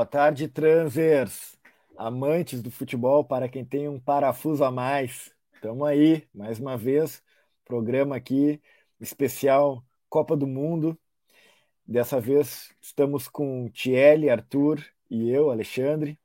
[0.00, 1.58] Boa tarde, transers,
[1.94, 5.30] amantes do futebol, para quem tem um parafuso a mais.
[5.52, 7.22] Estamos aí, mais uma vez,
[7.66, 8.62] programa aqui
[8.98, 10.98] especial Copa do Mundo.
[11.86, 16.18] Dessa vez estamos com Tiele, Arthur e eu, Alexandre.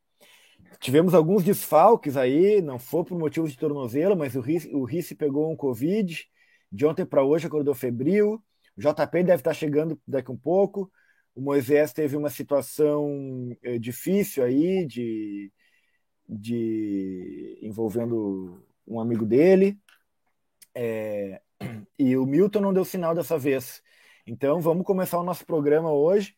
[0.80, 5.16] Tivemos alguns desfalques aí, não foi por motivo de tornozelo, mas o Risse, o Risse
[5.16, 6.26] pegou um Covid.
[6.72, 8.42] De ontem para hoje acordou febril.
[8.78, 10.90] O JP deve estar chegando daqui um pouco.
[11.36, 15.52] O Moisés teve uma situação é, difícil aí, de,
[16.28, 19.78] de envolvendo um amigo dele.
[20.74, 21.42] É,
[22.00, 23.82] e o Milton não deu sinal dessa vez.
[24.26, 26.36] Então vamos começar o nosso programa hoje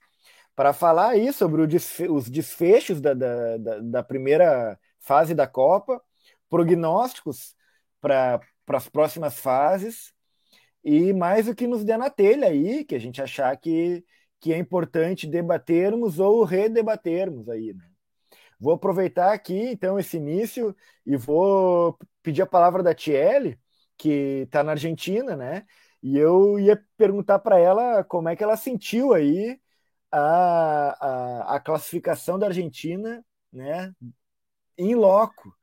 [0.55, 6.01] para falar aí sobre desfe os desfechos da, da, da, da, primeira fase da Copa,
[6.49, 7.55] prognósticos
[8.01, 10.13] para as próximas fases
[10.83, 14.03] e mais o que nos der na telha aí, que a gente achar que,
[14.39, 17.73] que é importante debatermos ou redebatermos aí.
[17.73, 17.83] Né?
[18.59, 23.59] Vou aproveitar aqui então esse início e vou pedir a palavra da Tiele,
[23.97, 25.65] que está na Argentina, né?
[26.01, 29.59] E eu ia perguntar para ela como é que ela sentiu aí
[30.11, 33.93] a, a, a classificação da Argentina né,
[34.77, 35.53] em loco,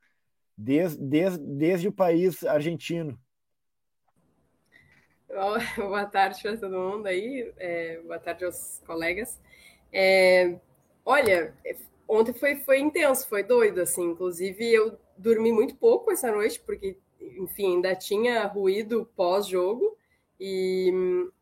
[0.57, 3.19] desde, o país argentino.
[5.77, 9.41] Boa tarde para todo mundo aí, é, boa tarde aos colegas.
[9.93, 10.57] É,
[11.05, 11.53] olha,
[12.07, 16.97] ontem foi, foi intenso, foi doido, assim, inclusive eu dormi muito pouco essa noite, porque,
[17.21, 19.97] enfim, ainda tinha ruído pós-jogo,
[20.39, 20.93] e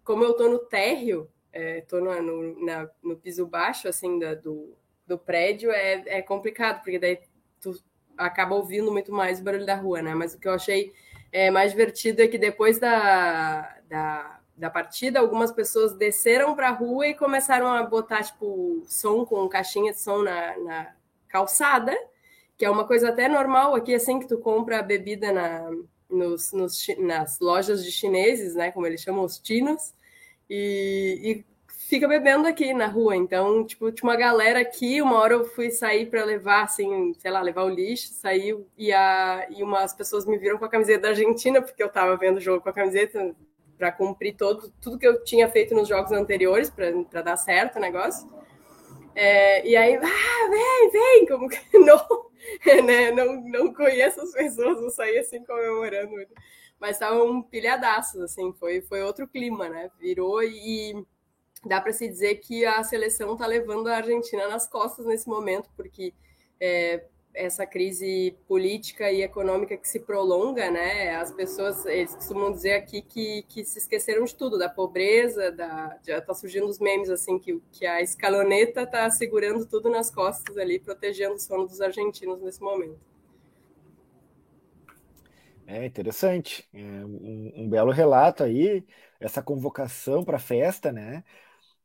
[0.04, 4.74] como eu tô no térreo, é, no, no, na, no piso baixo assim da, do,
[5.06, 7.18] do prédio, é, é complicado, porque daí
[7.60, 7.74] tu
[8.16, 10.14] acaba ouvindo muito mais o barulho da rua, né?
[10.14, 10.92] Mas o que eu achei
[11.32, 16.72] é, mais divertido é que depois da, da, da partida, algumas pessoas desceram para a
[16.72, 20.94] rua e começaram a botar, tipo, som com caixinha de som na, na
[21.28, 21.94] calçada,
[22.56, 25.70] que é uma coisa até normal aqui, assim, que tu compra bebida na,
[26.08, 28.72] nos, nos, nas lojas de chineses, né?
[28.72, 29.92] Como eles chamam os tinos
[30.48, 33.14] e, e fica bebendo aqui na rua.
[33.14, 37.30] Então, tipo, tinha uma galera aqui, uma hora eu fui sair para levar, assim, sei
[37.30, 41.02] lá, levar o lixo, saiu, e, a, e umas pessoas me viram com a camiseta
[41.02, 43.34] da Argentina, porque eu tava vendo o jogo com a camiseta
[43.82, 47.80] para cumprir todo, tudo que eu tinha feito nos jogos anteriores, para dar certo o
[47.80, 48.32] negócio.
[49.12, 52.30] É, e aí, ah, vem, vem, como que não,
[52.86, 56.12] né, não, não conheço as pessoas, não saí assim comemorando
[56.78, 59.90] mas estavam pilhadaços, assim, foi, foi outro clima, né?
[59.98, 61.04] Virou e
[61.64, 65.68] dá para se dizer que a seleção está levando a Argentina nas costas nesse momento,
[65.76, 66.14] porque
[66.60, 67.04] é,
[67.34, 71.14] essa crise política e econômica que se prolonga, né?
[71.16, 75.98] As pessoas eles costumam dizer aqui que, que se esqueceram de tudo, da pobreza, da
[76.06, 80.56] já tá surgindo os memes assim que, que a escaloneta está segurando tudo nas costas
[80.58, 83.00] ali, protegendo o sono dos argentinos nesse momento.
[85.66, 88.84] É interessante, é um, um, belo relato aí,
[89.18, 91.24] essa convocação para a festa, né?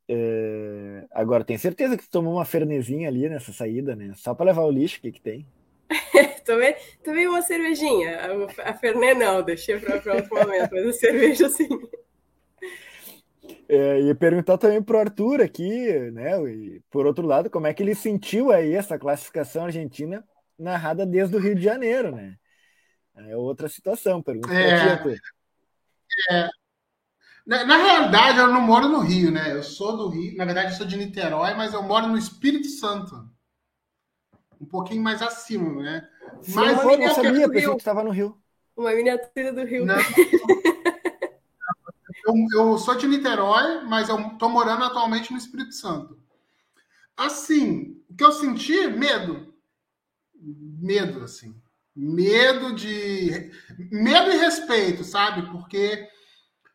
[0.09, 4.13] É, agora, tenho certeza que tu tomou uma fernezinha ali nessa saída, né?
[4.15, 5.45] Só para levar o lixo, o que, que tem?
[6.45, 11.49] tomei, tomei uma cervejinha, a, a Fernet não, deixei para outro momento, mas a cerveja
[11.49, 11.67] sim.
[13.69, 16.41] É, e perguntar também para o Arthur aqui, né?
[16.49, 20.23] E, por outro lado, como é que ele sentiu aí essa classificação argentina
[20.57, 22.35] narrada desde o Rio de Janeiro, né?
[23.15, 24.93] É outra situação, pergunta é,
[26.31, 26.49] é,
[27.47, 29.53] na, na, realidade, eu não moro no Rio, né?
[29.53, 32.67] Eu sou do Rio, na verdade, eu sou de Niterói, mas eu moro no Espírito
[32.67, 33.27] Santo.
[34.59, 36.07] Um pouquinho mais acima, né?
[36.41, 38.37] Sim, mas eu não sabia, pensei que estava no Rio.
[38.75, 39.85] Uma miniatura do Rio.
[39.85, 39.95] Não.
[42.25, 46.19] eu, eu sou de Niterói, mas eu estou morando atualmente no Espírito Santo.
[47.15, 49.53] Assim, o que eu senti, medo.
[50.35, 51.55] Medo, assim
[51.97, 53.51] medo de
[53.91, 55.49] medo e respeito, sabe?
[55.51, 56.07] Porque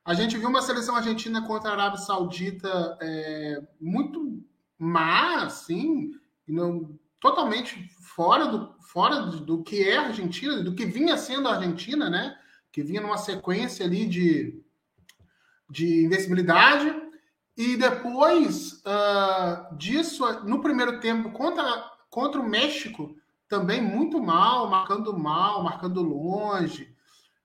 [0.05, 4.43] a gente viu uma seleção argentina contra a Arábia Saudita é, muito
[4.79, 6.13] má, assim,
[6.47, 11.55] não, totalmente fora do, fora do que é a Argentina, do que vinha sendo a
[11.55, 12.37] Argentina, né?
[12.73, 14.61] Que vinha numa sequência ali de,
[15.71, 16.93] de invencibilidade.
[17.57, 23.15] E depois uh, disso, no primeiro tempo, contra, contra o México,
[23.47, 26.92] também muito mal, marcando mal, marcando longe.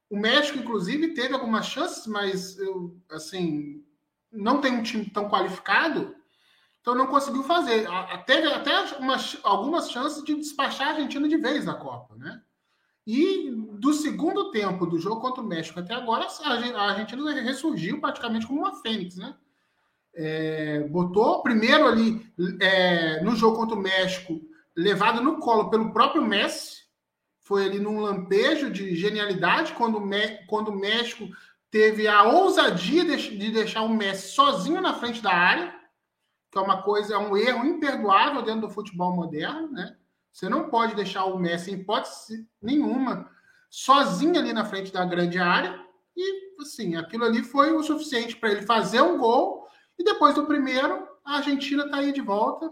[0.09, 3.83] O México, inclusive, teve algumas chances, mas eu, assim,
[4.31, 6.15] não tem um time tão qualificado,
[6.80, 7.88] então não conseguiu fazer.
[8.25, 12.42] Teve até umas, algumas chances de despachar a Argentina de vez na Copa, né?
[13.06, 18.45] E do segundo tempo do jogo contra o México até agora, a Argentina ressurgiu praticamente
[18.45, 19.36] como uma fênix, né?
[20.18, 22.25] é, botou primeiro ali
[22.59, 24.42] é, no jogo contra o México,
[24.75, 26.86] levado no colo pelo próprio Messi,
[27.47, 30.01] foi ali num lampejo de genialidade, quando,
[30.47, 31.29] quando o México
[31.71, 35.73] teve a ousadia de deixar o Messi sozinho na frente da área,
[36.51, 39.95] que é uma coisa, é um erro imperdoável dentro do futebol moderno, né?
[40.29, 43.31] Você não pode deixar o Messi, em hipótese nenhuma,
[43.69, 45.79] sozinho ali na frente da grande área.
[46.17, 49.65] E, assim, aquilo ali foi o suficiente para ele fazer um gol.
[49.97, 52.69] E depois do primeiro, a Argentina está aí de volta,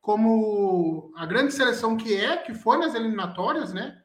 [0.00, 4.02] como a grande seleção que é, que foi nas eliminatórias, né?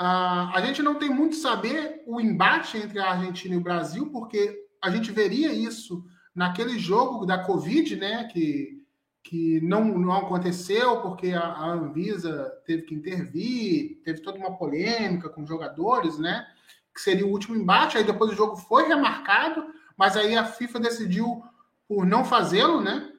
[0.00, 4.10] Uh, a gente não tem muito saber o embate entre a Argentina e o Brasil,
[4.10, 6.02] porque a gente veria isso
[6.34, 8.24] naquele jogo da Covid, né?
[8.24, 8.80] Que
[9.22, 15.28] que não, não aconteceu porque a, a, Anvisa teve que intervir, teve toda uma polêmica
[15.28, 16.46] com jogadores, né?
[16.94, 17.98] Que seria o último embate.
[17.98, 21.42] Aí depois o jogo foi remarcado, mas aí a FIFA decidiu
[21.86, 23.12] por não fazê-lo, né?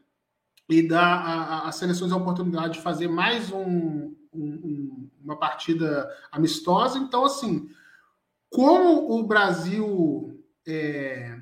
[0.68, 6.98] E dar às seleções a oportunidade de fazer mais um, um, uma partida amistosa.
[6.98, 7.70] Então, assim,
[8.50, 11.38] como o Brasil é,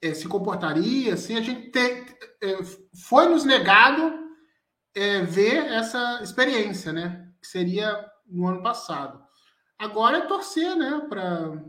[0.00, 2.58] é, se comportaria, assim, a gente te, é,
[3.06, 4.12] foi nos negado
[4.94, 7.28] é, ver essa experiência, né?
[7.40, 9.22] Que seria no ano passado.
[9.78, 11.06] Agora é torcer, né?
[11.08, 11.62] Para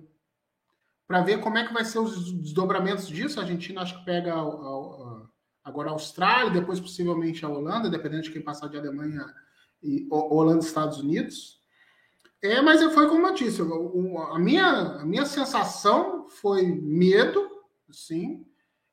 [1.06, 3.40] para ver como é que vai ser os desdobramentos disso.
[3.40, 5.22] A Argentina acho que pega a, a, a,
[5.64, 9.24] agora a Austrália, depois possivelmente a Holanda, dependendo de quem passar de Alemanha
[9.84, 11.62] e Holanda e Estados Unidos.
[12.42, 17.50] É, mas foi como eu disse, a minha, a minha sensação foi medo,
[17.92, 18.46] sim,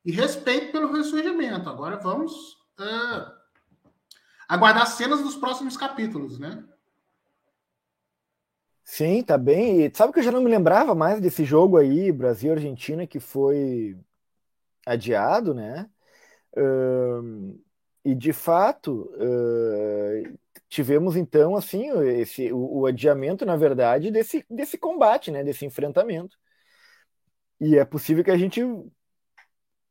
[0.04, 1.68] e respeito pelo ressurgimento.
[1.68, 3.32] Agora vamos uh,
[4.48, 6.64] aguardar cenas dos próximos capítulos, né?
[8.84, 9.84] Sim, tá bem.
[9.84, 13.96] E sabe que eu já não me lembrava mais desse jogo aí, Brasil-Argentina, que foi
[14.84, 15.88] adiado, né?
[18.04, 20.38] E de fato, uh,
[20.70, 21.90] tivemos então assim
[22.20, 25.42] esse, o, o, adiamento, na verdade, desse, desse combate, né?
[25.44, 26.38] Desse enfrentamento.
[27.60, 28.62] E é possível que a gente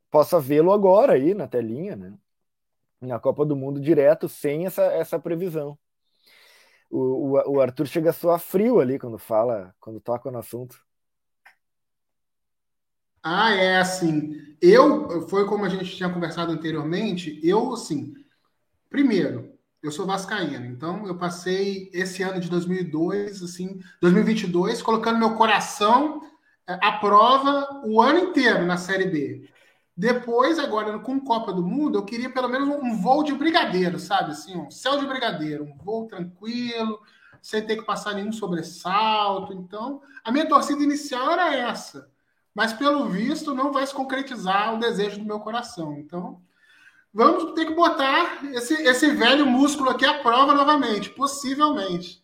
[0.09, 2.17] possa vê-lo agora aí na telinha, né?
[3.01, 5.77] Na Copa do Mundo direto, sem essa, essa previsão.
[6.89, 10.81] O, o, o Arthur chega a frio ali quando fala, quando toca no assunto.
[13.21, 14.33] Ah, é assim.
[14.61, 18.13] Eu, foi como a gente tinha conversado anteriormente, eu, assim,
[18.89, 19.48] primeiro,
[19.81, 26.21] eu sou vascaíno, então eu passei esse ano de 2002, assim, 2022, colocando meu coração
[26.67, 29.49] a prova o ano inteiro na Série B.
[29.97, 34.31] Depois, agora, com Copa do Mundo, eu queria pelo menos um voo de brigadeiro, sabe?
[34.31, 37.01] Assim, um céu de brigadeiro, um voo tranquilo,
[37.41, 39.51] sem ter que passar nenhum sobressalto.
[39.51, 42.09] Então, a minha torcida inicial era essa.
[42.53, 45.97] Mas, pelo visto, não vai se concretizar o desejo do meu coração.
[45.97, 46.41] Então,
[47.13, 52.23] vamos ter que botar esse, esse velho músculo aqui à prova novamente, possivelmente.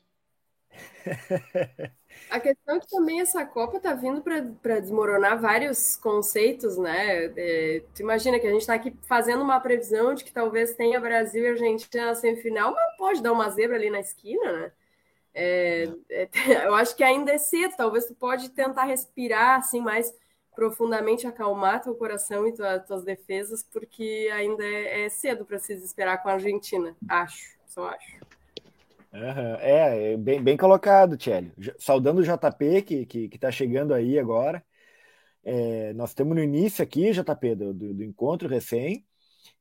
[2.29, 7.25] A questão é que também essa Copa tá vindo para desmoronar vários conceitos, né?
[7.37, 10.99] É, tu imagina que a gente está aqui fazendo uma previsão de que talvez tenha
[10.99, 14.71] Brasil e Argentina na semifinal, mas pode dar uma zebra ali na esquina, né?
[15.33, 16.29] É, é,
[16.65, 20.13] eu acho que ainda é cedo, talvez tu pode tentar respirar assim mais
[20.55, 25.75] profundamente, acalmar teu coração e tua, tuas defesas, porque ainda é, é cedo para se
[25.75, 28.17] desesperar com a Argentina, acho, só acho.
[29.13, 29.55] Uhum.
[29.59, 31.51] É, bem, bem colocado, Tchélio.
[31.77, 34.63] Saudando o JP, que, que, que tá chegando aí agora.
[35.43, 39.05] É, nós estamos no início aqui, JP, do, do, do encontro recém,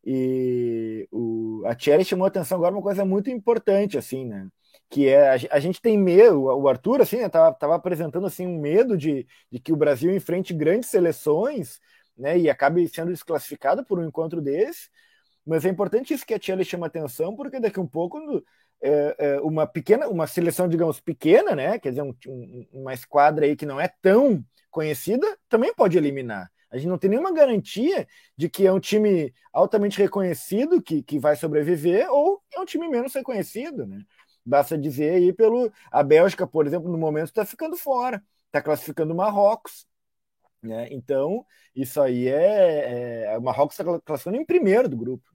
[0.04, 4.48] e o, a Tchélio chamou a atenção agora uma coisa muito importante, assim, né?
[4.90, 8.60] Que é, a, gente tem medo, o Arthur, assim, né, tava, tava apresentando, assim, um
[8.60, 11.80] medo de, de que o Brasil enfrente grandes seleções,
[12.16, 14.88] né, e acabe sendo desclassificado por um encontro desse,
[15.46, 18.18] mas é importante isso que a Tchelle chama atenção, porque daqui um pouco
[18.82, 21.78] é, é, uma pequena, uma seleção, digamos, pequena, né?
[21.78, 26.50] Quer dizer, um, um, uma esquadra aí que não é tão conhecida, também pode eliminar.
[26.70, 31.18] A gente não tem nenhuma garantia de que é um time altamente reconhecido que, que
[31.18, 34.00] vai sobreviver ou é um time menos reconhecido, né?
[34.44, 35.72] Basta dizer aí pelo.
[35.90, 39.86] A Bélgica, por exemplo, no momento está ficando fora, está classificando Marrocos.
[40.62, 40.88] Né?
[40.90, 43.32] Então, isso aí é.
[43.32, 45.34] é o Marrocos está classificando em primeiro do grupo.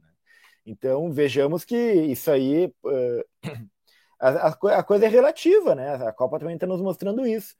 [0.66, 2.68] Então, vejamos que isso aí.
[2.84, 3.24] Uh,
[4.20, 5.96] a, a, coisa é relativa, né?
[5.96, 7.56] A Copa também está nos mostrando isso.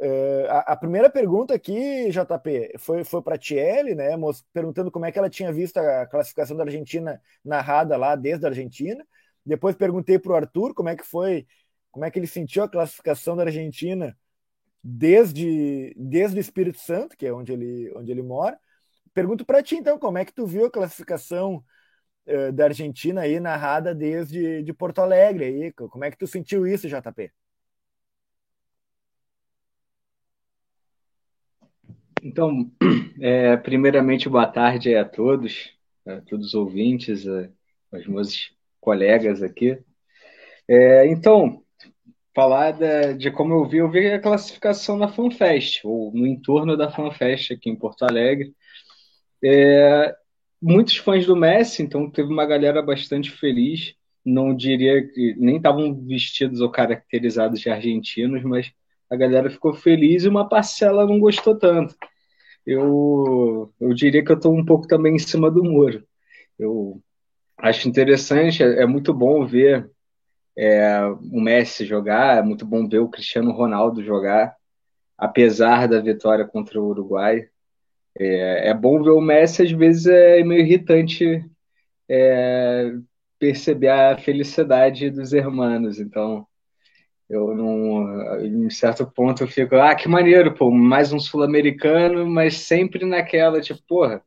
[0.00, 4.10] Uh, a, a, primeira pergunta aqui, JP, foi, foi para a Tiele, né?
[4.52, 8.48] Perguntando como é que ela tinha visto a classificação da Argentina narrada lá desde a
[8.48, 9.06] Argentina.
[9.44, 11.46] Depois perguntei para o Arthur como é que foi,
[11.90, 14.16] como é que ele sentiu a classificação da Argentina
[14.82, 18.58] desde, desde o Espírito Santo, que é onde ele, onde ele mora
[19.14, 21.64] pergunto para ti, então, como é que tu viu a classificação
[22.26, 25.72] uh, da Argentina aí narrada desde de Porto Alegre aí?
[25.72, 27.30] Como é que tu sentiu isso, JP?
[32.22, 32.70] Então,
[33.20, 37.48] é, primeiramente, boa tarde a todos, a todos os ouvintes, a,
[37.92, 39.78] aos meus colegas aqui.
[40.68, 41.62] É, então,
[42.34, 46.76] falar da, de como eu vi, eu vi a classificação na FanFest, ou no entorno
[46.76, 48.54] da FanFest aqui em Porto Alegre.
[49.42, 50.14] É,
[50.60, 53.94] muitos fãs do Messi, então teve uma galera bastante feliz.
[54.24, 58.70] Não diria que nem estavam vestidos ou caracterizados de argentinos, mas
[59.10, 61.96] a galera ficou feliz e uma parcela não gostou tanto.
[62.66, 66.04] Eu, eu diria que eu estou um pouco também em cima do muro.
[66.58, 67.02] Eu
[67.62, 69.88] acho interessante, é, é muito bom ver
[70.56, 74.54] é, o Messi jogar, é muito bom ver o Cristiano Ronaldo jogar,
[75.16, 77.48] apesar da vitória contra o Uruguai.
[78.18, 81.44] É, é bom ver o Messi, às vezes é meio irritante
[82.08, 82.92] é,
[83.38, 85.98] perceber a felicidade dos hermanos.
[86.00, 86.46] Então,
[87.30, 88.40] eu não.
[88.44, 93.60] Em certo ponto eu fico, ah, que maneiro, pô, mais um sul-americano, mas sempre naquela,
[93.60, 94.22] tipo, porra,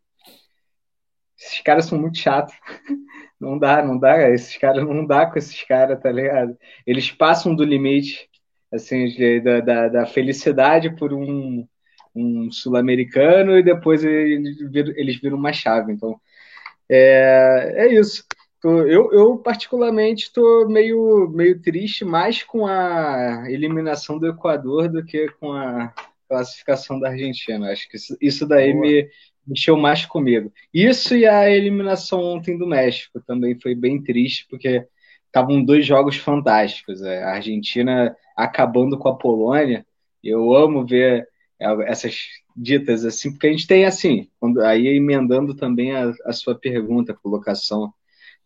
[1.37, 2.55] esses caras são muito chatos.
[3.39, 6.57] Não dá, não dá, esses caras não dá com esses caras, tá ligado?
[6.87, 8.29] Eles passam do limite,
[8.71, 9.07] assim,
[9.43, 11.67] da, da, da felicidade por um,
[12.15, 15.91] um sul-americano e depois eles viram, eles viram uma chave.
[15.91, 16.19] Então,
[16.89, 18.23] é, é isso.
[18.63, 25.29] Eu, eu particularmente estou meio, meio triste mais com a eliminação do Equador do que
[25.39, 25.93] com a
[26.27, 27.71] classificação da Argentina.
[27.71, 29.07] Acho que isso, isso daí me,
[29.47, 30.51] mexeu mais comigo.
[30.73, 34.85] Isso e a eliminação ontem do México também foi bem triste, porque
[35.27, 37.01] estavam dois jogos fantásticos.
[37.01, 39.85] É, a Argentina acabando com a Polônia.
[40.23, 41.27] Eu amo ver
[41.59, 42.17] é, essas
[42.55, 47.11] ditas assim, porque a gente tem assim, quando, aí emendando também a, a sua pergunta,
[47.11, 47.93] a colocação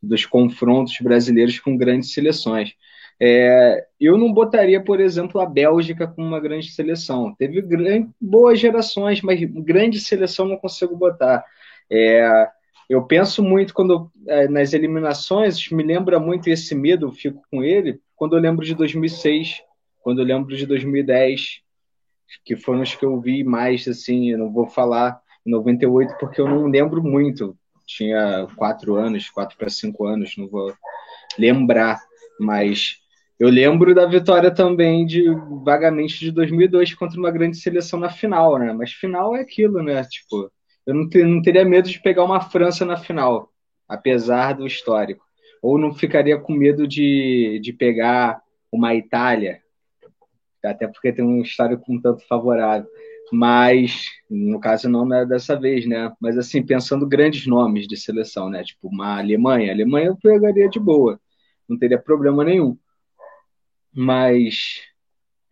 [0.01, 2.73] dos confrontos brasileiros com grandes seleções.
[3.21, 7.35] É, eu não botaria, por exemplo, a Bélgica como uma grande seleção.
[7.35, 11.43] Teve grande, boas gerações, mas grande seleção não consigo botar.
[11.91, 12.47] É,
[12.89, 17.63] eu penso muito quando é, nas eliminações, me lembra muito esse medo, eu fico com
[17.63, 19.61] ele, quando eu lembro de 2006,
[20.01, 21.61] quando eu lembro de 2010,
[22.45, 26.47] que foram os que eu vi mais, assim, eu não vou falar 98 porque eu
[26.47, 30.73] não lembro muito, tinha quatro anos, quatro para cinco anos, não vou
[31.37, 31.99] lembrar,
[32.39, 32.97] mas
[33.39, 35.23] eu lembro da vitória também de
[35.63, 38.73] vagamente de 2002 contra uma grande seleção na final, né?
[38.73, 40.03] Mas final é aquilo, né?
[40.03, 40.51] Tipo,
[40.85, 43.49] eu não, não teria medo de pegar uma França na final,
[43.87, 45.23] apesar do histórico.
[45.61, 48.41] Ou não ficaria com medo de, de pegar
[48.71, 49.61] uma Itália,
[50.63, 52.87] até porque tem um histórico um tanto favorável
[53.31, 56.11] mas no caso não é dessa vez, né?
[56.19, 58.63] Mas assim, pensando grandes nomes de seleção, né?
[58.63, 61.19] Tipo uma Alemanha, a Alemanha eu pegaria de boa,
[61.67, 62.77] não teria problema nenhum.
[63.93, 64.81] Mas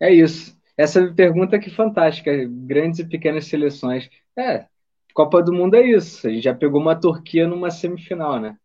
[0.00, 0.56] é isso.
[0.76, 4.08] Essa pergunta que fantástica, grandes e pequenas seleções.
[4.36, 4.66] É,
[5.12, 6.26] Copa do Mundo é isso.
[6.26, 8.56] A gente já pegou uma Turquia numa semifinal, né?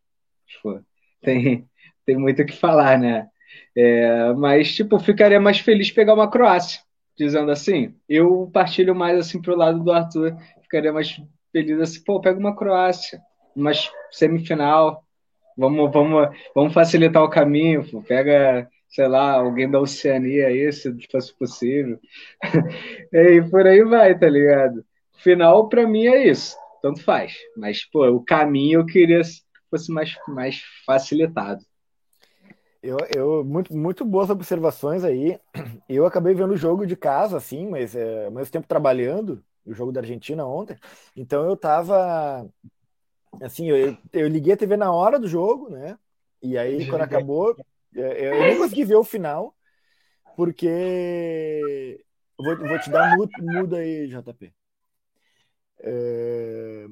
[0.47, 0.83] Tipo,
[1.21, 1.67] tem,
[2.05, 3.27] tem muito o que falar, né?
[3.75, 6.81] É, mas, tipo, ficaria mais feliz pegar uma Croácia
[7.17, 11.19] dizendo assim, eu partilho mais assim pro lado do Arthur, ficaria mais
[11.51, 13.21] feliz assim, pô, pega uma Croácia,
[13.55, 13.71] uma
[14.11, 15.03] semifinal,
[15.57, 20.95] vamos, vamos, vamos facilitar o caminho, pô, pega, sei lá, alguém da Oceania aí, se
[21.11, 21.99] fosse possível.
[23.11, 24.85] e por aí vai, tá ligado?
[25.17, 26.55] Final, para mim, é isso.
[26.79, 27.33] Tanto faz.
[27.57, 29.31] Mas, pô, o caminho eu queria que
[29.71, 31.65] fosse mais, mais facilitado.
[32.83, 35.39] Eu, eu muito, muito boas observações aí.
[35.87, 39.73] Eu acabei vendo o jogo de casa, assim, mas é, ao mesmo tempo trabalhando, o
[39.73, 40.77] jogo da Argentina ontem.
[41.15, 42.45] Então eu tava.
[43.41, 45.97] Assim, eu, eu liguei a TV na hora do jogo, né?
[46.41, 47.55] E aí, quando acabou,
[47.95, 49.55] é, eu nem consegui ver o final,
[50.35, 52.03] porque.
[52.37, 54.53] Vou, vou te dar muda aí, JP.
[55.79, 56.87] É...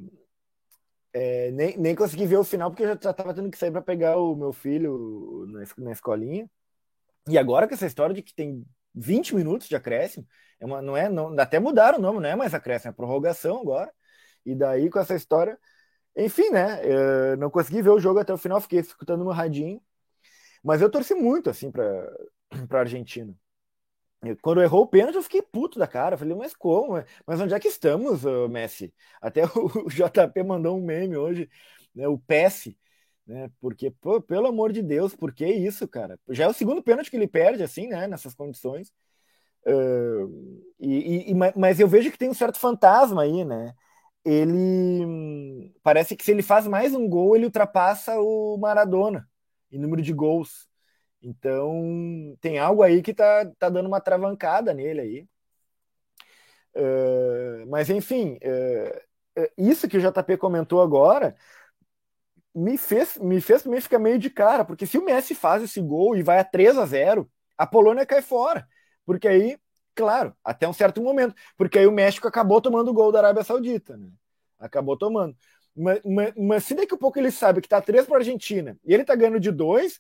[1.14, 3.82] É, nem, nem consegui ver o final porque eu já estava tendo que sair para
[3.82, 6.50] pegar o meu filho na, na escolinha.
[7.28, 8.66] E agora com essa história de que tem
[8.96, 10.26] 20 minutos de acréscimo,
[10.60, 13.60] é uma, não é, não, até mudaram o nome, não é mais acréscimo, é prorrogação
[13.60, 13.92] agora.
[14.46, 15.58] E daí com essa história,
[16.16, 16.82] enfim, né?
[17.38, 19.82] não consegui ver o jogo até o final, fiquei escutando no radinho.
[20.64, 22.12] Mas eu torci muito assim para
[22.68, 23.36] para Argentina.
[24.42, 26.18] Quando errou o pênalti, eu fiquei puto da cara.
[26.18, 27.04] falei, mas como?
[27.26, 28.94] Mas onde é que estamos, Messi?
[29.20, 31.50] Até o JP mandou um meme hoje,
[31.96, 32.76] né, o PES,
[33.26, 33.50] né?
[33.60, 36.20] Porque, pô, pelo amor de Deus, por que isso, cara?
[36.30, 38.08] Já é o segundo pênalti que ele perde, assim, né?
[38.08, 38.94] Nessas condições.
[39.66, 43.74] Uh, e, e, mas eu vejo que tem um certo fantasma aí, né?
[44.24, 49.28] ele parece que se ele faz mais um gol, ele ultrapassa o Maradona
[49.72, 50.68] em número de gols.
[51.22, 55.28] Então tem algo aí que tá, tá dando uma travancada nele aí.
[56.74, 61.36] Uh, mas enfim, uh, isso que o JP comentou agora
[62.54, 65.82] me fez, me fez também ficar meio de cara, porque se o Messi faz esse
[65.82, 68.68] gol e vai a 3 a 0 a Polônia cai fora.
[69.06, 69.58] Porque aí,
[69.96, 73.44] claro, até um certo momento, porque aí o México acabou tomando o gol da Arábia
[73.44, 74.10] Saudita, né?
[74.60, 75.36] Acabou tomando.
[75.76, 78.94] Mas, mas, mas se daqui a pouco ele sabe que tá 3 para Argentina e
[78.94, 80.00] ele tá ganhando de 2,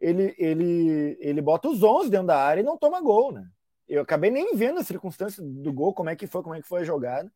[0.00, 3.46] ele, ele, ele bota os 11 dentro da área e não toma gol, né?
[3.86, 6.68] Eu acabei nem vendo a circunstância do gol, como é que foi, como é que
[6.68, 7.30] foi a jogada,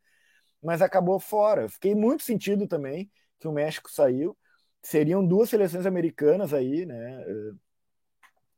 [0.62, 1.69] mas acabou fora.
[1.69, 4.37] fiquei muito sentido também que o México saiu.
[4.83, 7.25] Seriam duas seleções americanas aí, né?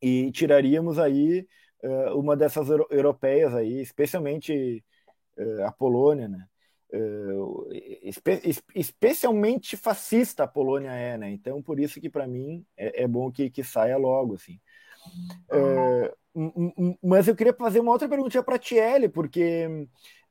[0.00, 1.46] E tiraríamos aí
[2.14, 4.84] uma dessas europeias aí, especialmente
[5.64, 6.46] a Polônia, né?
[8.02, 8.40] Espe
[8.74, 11.30] especialmente fascista a Polônia é, né?
[11.30, 14.60] Então por isso que para mim é, é, bom que, que saia logo, assim.
[15.50, 19.66] Uh, mas eu queria fazer uma outra pergunta para Tiele, porque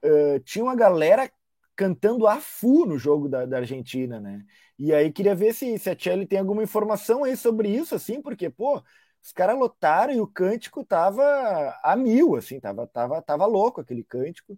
[0.04, 1.30] uh, tinha uma galera
[1.76, 4.46] cantando a fu no jogo da, da, Argentina, né?
[4.78, 8.22] E aí queria ver se, se a Tiele tem alguma informação aí sobre isso, assim,
[8.22, 8.82] porque, pô,
[9.22, 11.24] os caras lotaram e o cântico tava
[11.84, 14.58] a mil, assim, tava, tava, tava louco aquele cântico.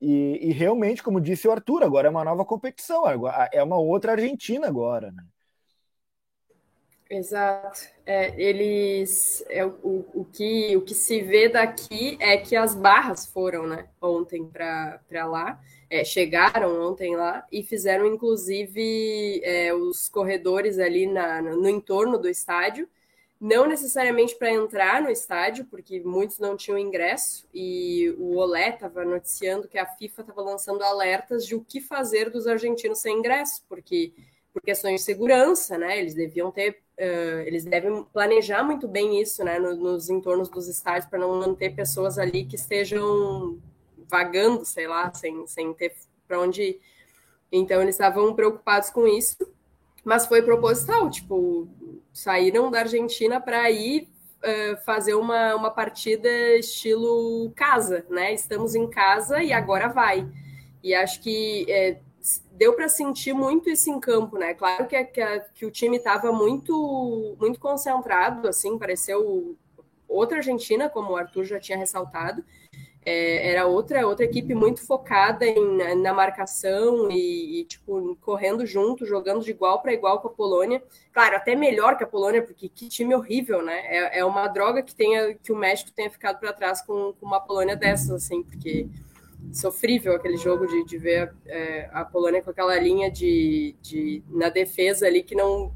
[0.00, 3.04] E, e realmente, como disse o Arthur, agora é uma nova competição,
[3.52, 5.24] é uma outra Argentina agora, né?
[7.08, 7.80] Exato.
[8.04, 13.26] É, eles, é, o, o, que, o que se vê daqui é que as barras
[13.26, 20.80] foram, né, ontem para lá, é, chegaram ontem lá e fizeram, inclusive, é, os corredores
[20.80, 22.88] ali na, no entorno do estádio,
[23.40, 29.04] não necessariamente para entrar no estádio, porque muitos não tinham ingresso, e o Olé estava
[29.04, 33.62] noticiando que a FIFA estava lançando alertas de o que fazer dos argentinos sem ingresso,
[33.68, 34.12] porque
[34.56, 35.98] por questões de segurança, né?
[35.98, 39.58] Eles deviam ter, uh, eles devem planejar muito bem isso, né?
[39.58, 43.58] No, nos entornos dos estádios para não manter pessoas ali que estejam
[44.08, 45.94] vagando, sei lá, sem, sem ter
[46.26, 46.80] para onde ir.
[47.52, 49.36] Então eles estavam preocupados com isso,
[50.02, 51.68] mas foi proposital, tipo,
[52.16, 54.08] saíram da Argentina para ir
[54.42, 58.32] uh, fazer uma, uma partida estilo casa, né?
[58.32, 60.26] Estamos em casa e agora vai.
[60.82, 61.98] E acho que é,
[62.52, 64.54] deu para sentir muito isso em campo, né?
[64.54, 69.54] Claro que, que, que o time estava muito, muito concentrado, assim, pareceu
[70.08, 72.42] outra Argentina, como o Arthur já tinha ressaltado.
[73.08, 79.06] É, era outra outra equipe muito focada em, na marcação e, e, tipo correndo junto,
[79.06, 80.82] jogando de igual para igual com a Polônia.
[81.12, 83.80] Claro, até melhor que a Polônia, porque que time horrível, né?
[83.86, 87.26] É, é uma droga que tenha que o México tenha ficado para trás com, com,
[87.26, 88.88] uma Polônia dessas, assim, porque
[89.52, 94.48] sofrível aquele jogo de, de ver é, a Polônia com aquela linha de, de na
[94.48, 95.72] defesa ali que não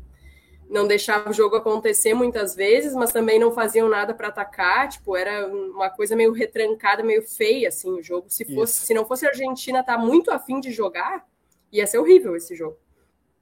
[0.71, 5.17] não deixava o jogo acontecer muitas vezes, mas também não faziam nada para atacar, tipo,
[5.17, 8.27] era uma coisa meio retrancada, meio feia assim o jogo.
[8.31, 8.87] Se fosse, Isso.
[8.87, 11.27] se não fosse a Argentina tá muito afim de jogar,
[11.73, 12.79] ia ser horrível esse jogo.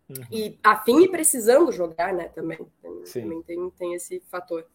[0.09, 0.25] Uhum.
[0.33, 2.59] E afim e precisando jogar, né, também.
[3.13, 4.67] Também tem, tem esse fator.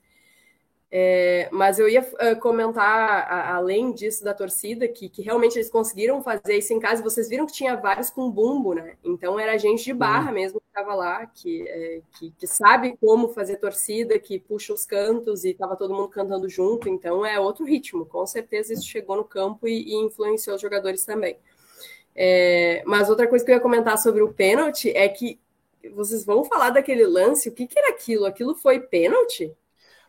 [0.96, 5.68] É, mas eu ia uh, comentar, a, além disso, da torcida, que, que, realmente eles
[5.68, 7.02] conseguiram fazer isso em casa.
[7.02, 8.96] Vocês viram que tinha vários com bumbo, né?
[9.04, 10.36] Então era gente de barra uhum.
[10.36, 14.86] mesmo que estava lá, que, é, que, que, sabe como fazer torcida, que puxa os
[14.86, 16.88] cantos e estava todo mundo cantando junto.
[16.88, 18.06] Então é outro ritmo.
[18.06, 21.40] Com certeza isso chegou no campo e, e influenciou os jogadores também.
[22.16, 25.40] É, mas outra coisa que eu ia comentar sobre o pênalti é que
[25.96, 27.50] vocês vão falar daquele lance.
[27.50, 28.28] O que, que era aquilo?
[28.28, 29.52] Aquilo foi pênalti?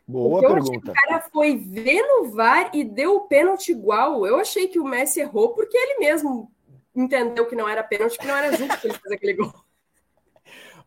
[0.06, 0.90] Boa Porque pergunta.
[0.90, 4.26] o cara foi ver no VAR e deu o pênalti igual.
[4.26, 6.52] Eu achei que o Messi errou porque ele mesmo
[6.94, 9.52] entendeu que não era pênalti, que não era justo que ele fez aquele gol.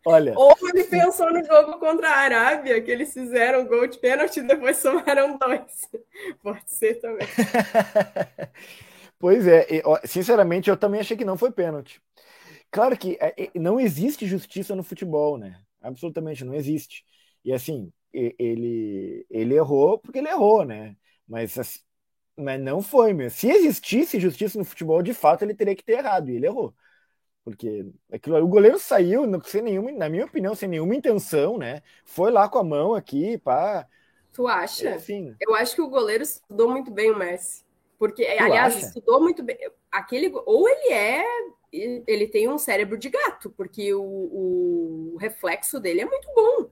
[0.06, 0.34] Olha.
[0.38, 4.47] Ou ele pensou no jogo contra a Arábia, que eles fizeram gol de pênalti e
[4.47, 5.89] depois somaram dois.
[6.41, 7.27] Pode ser também.
[9.19, 9.67] pois é,
[10.06, 12.01] sinceramente, eu também achei que não foi pênalti.
[12.71, 15.60] Claro que é, não existe justiça no futebol, né?
[15.82, 17.03] Absolutamente não existe.
[17.43, 17.91] E assim,
[18.39, 20.95] ele, ele errou porque ele errou, né?
[21.27, 21.80] Mas, assim,
[22.36, 23.38] mas não foi mesmo.
[23.38, 26.73] Se existisse justiça no futebol, de fato ele teria que ter errado, e ele errou.
[27.43, 31.82] Porque aquilo, o goleiro saiu sem nenhuma, na minha opinião, sem nenhuma intenção, né?
[32.03, 33.88] Foi lá com a mão aqui, pá.
[34.34, 34.95] Tu acha?
[34.95, 37.65] Assim, Eu acho que o goleiro estudou muito bem o Messi.
[37.97, 38.86] Porque, aliás, acha?
[38.88, 39.58] estudou muito bem.
[39.91, 41.23] Aquele, ou ele é.
[41.71, 44.01] Ele tem um cérebro de gato, porque o,
[45.13, 46.69] o reflexo dele é muito bom.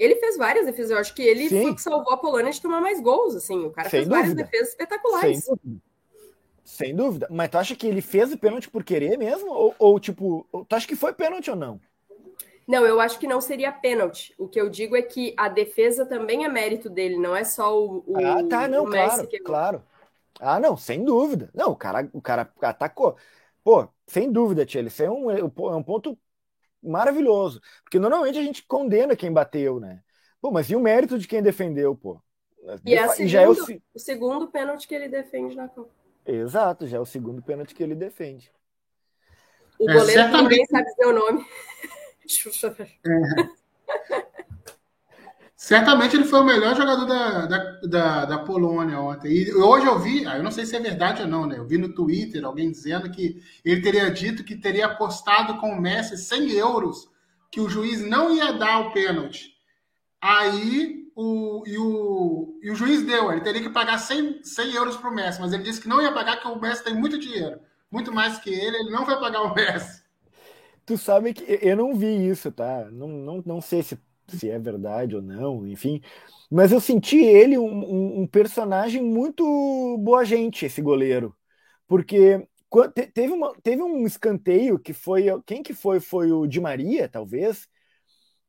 [0.00, 0.90] Ele fez várias defesas.
[0.90, 1.62] Eu acho que ele Sim.
[1.62, 3.36] foi que salvou a Polônia de tomar mais gols.
[3.36, 4.32] Assim, o cara Sem fez dúvida.
[4.32, 5.44] várias defesas espetaculares.
[5.44, 5.82] Sem dúvida.
[6.64, 7.28] Sem dúvida.
[7.30, 9.50] Mas tu acha que ele fez o pênalti por querer mesmo?
[9.50, 11.80] Ou, ou tipo, tu acha que foi pênalti ou não?
[12.66, 14.34] Não, eu acho que não seria pênalti.
[14.38, 17.76] O que eu digo é que a defesa também é mérito dele, não é só
[17.76, 19.82] o, o Ah, tá, não, claro, que claro.
[20.40, 21.50] Ah, não, sem dúvida.
[21.54, 23.16] Não, o cara, o cara atacou.
[23.64, 26.18] Pô, sem dúvida, Tia, isso é um, é um ponto
[26.82, 27.60] maravilhoso.
[27.82, 30.02] Porque normalmente a gente condena quem bateu, né?
[30.40, 32.20] Pô, mas e o mérito de quem defendeu, pô?
[32.84, 35.68] E, é E já é o, segundo- se- o segundo pênalti que ele defende na
[35.68, 35.90] Copa.
[36.26, 38.52] Exato, já é o segundo pênalti que ele defende.
[39.78, 41.46] O É, goleiro certamente- ninguém sabe o nome.
[45.60, 49.30] Certamente ele foi o melhor jogador da, da, da, da Polônia ontem.
[49.30, 51.58] E hoje eu vi, ah, eu não sei se é verdade ou não, né?
[51.58, 55.78] Eu vi no Twitter alguém dizendo que ele teria dito que teria apostado com o
[55.78, 57.10] Messi 100 euros
[57.50, 59.54] que o juiz não ia dar o pênalti.
[60.18, 64.96] Aí o, e, o, e o juiz deu, ele teria que pagar 100, 100 euros
[64.96, 67.18] para o Messi, mas ele disse que não ia pagar, que o Messi tem muito
[67.18, 70.02] dinheiro, muito mais que ele, ele não vai pagar o Messi.
[70.86, 72.88] Tu sabe que eu não vi isso, tá?
[72.90, 73.98] Não, não, não sei se,
[74.30, 76.00] se é verdade ou não, enfim.
[76.50, 79.44] Mas eu senti ele um, um- um personagem muito
[79.98, 81.34] boa gente, esse goleiro.
[81.88, 82.46] Porque
[83.14, 85.26] teve, uma, teve um escanteio que foi.
[85.46, 86.00] Quem que foi?
[86.00, 87.68] Foi o Di Maria, talvez,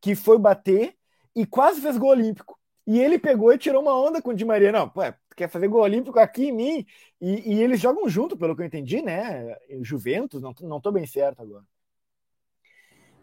[0.01, 0.95] que foi bater
[1.35, 2.59] e quase fez gol olímpico.
[2.87, 4.71] E ele pegou e tirou uma onda com o Di Maria.
[4.71, 5.01] Não, pô,
[5.35, 6.85] quer fazer gol olímpico aqui em mim?
[7.21, 9.55] E, e eles jogam junto, pelo que eu entendi, né?
[9.81, 11.65] Juventus, não, não tô bem certo agora.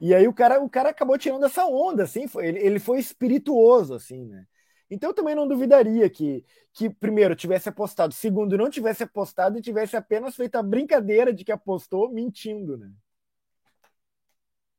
[0.00, 2.98] E aí o cara, o cara acabou tirando essa onda, assim, foi, ele, ele foi
[2.98, 4.46] espirituoso, assim, né?
[4.90, 9.62] Então eu também não duvidaria que, que primeiro tivesse apostado, segundo não tivesse apostado e
[9.62, 12.90] tivesse apenas feito a brincadeira de que apostou mentindo, né?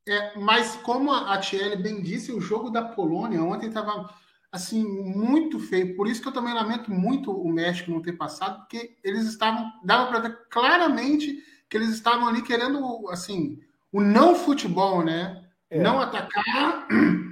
[0.07, 4.09] É, mas como a Tiele bem disse, o jogo da Polônia ontem estava
[4.51, 5.95] assim muito feio.
[5.95, 9.71] Por isso que eu também lamento muito o México não ter passado, porque eles estavam
[9.83, 13.59] dava para ver claramente que eles estavam ali querendo assim
[13.91, 15.43] o não futebol, né?
[15.69, 15.79] É.
[15.79, 16.87] Não atacar.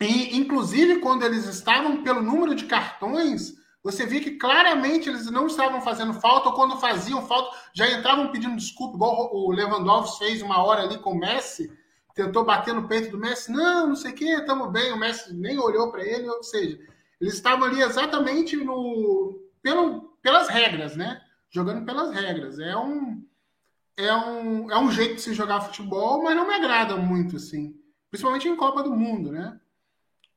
[0.00, 5.48] E inclusive quando eles estavam pelo número de cartões, você via que claramente eles não
[5.48, 10.40] estavam fazendo falta ou quando faziam falta já entravam pedindo desculpa, igual o Lewandowski fez
[10.40, 11.68] uma hora ali com o Messi
[12.18, 15.32] tentou bater no peito do Messi, não, não sei o que, estamos bem, o Messi
[15.32, 16.76] nem olhou para ele, ou seja,
[17.20, 21.20] eles estavam ali exatamente no, pelo, pelas regras, né?
[21.48, 22.58] Jogando pelas regras.
[22.58, 23.24] É um,
[23.98, 27.74] é, um, é um jeito de se jogar futebol, mas não me agrada muito, assim.
[28.10, 29.60] Principalmente em Copa do Mundo, né?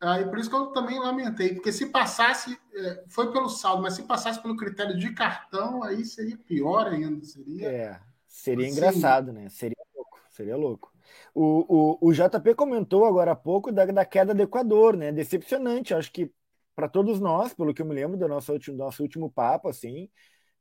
[0.02, 3.93] Aí por isso que eu também lamentei, porque se passasse, é, foi pelo saldo, mas
[3.93, 7.24] se passasse pelo critério de cartão, aí seria pior ainda.
[7.24, 7.69] Seria.
[7.69, 8.71] É, seria Sim.
[8.71, 9.47] engraçado, né?
[9.50, 10.91] Seria louco, seria louco.
[11.36, 15.12] O, o, o JP comentou agora há pouco da, da queda do Equador, né?
[15.12, 16.34] Decepcionante, acho que
[16.76, 19.69] para todos nós, pelo que eu me lembro do nosso último, do nosso último papo,
[19.69, 20.10] assim,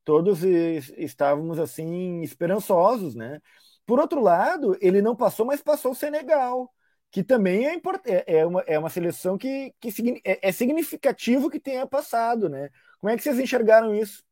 [0.04, 3.40] todos es- estávamos assim esperançosos, né?
[3.86, 6.72] Por outro lado, ele não passou, mas passou o Senegal,
[7.10, 7.74] que também é,
[8.06, 9.90] é, é uma, é uma seleção que, que
[10.24, 12.70] é, é significativo que tenha passado, né?
[13.00, 14.22] Como é que vocês enxergaram isso?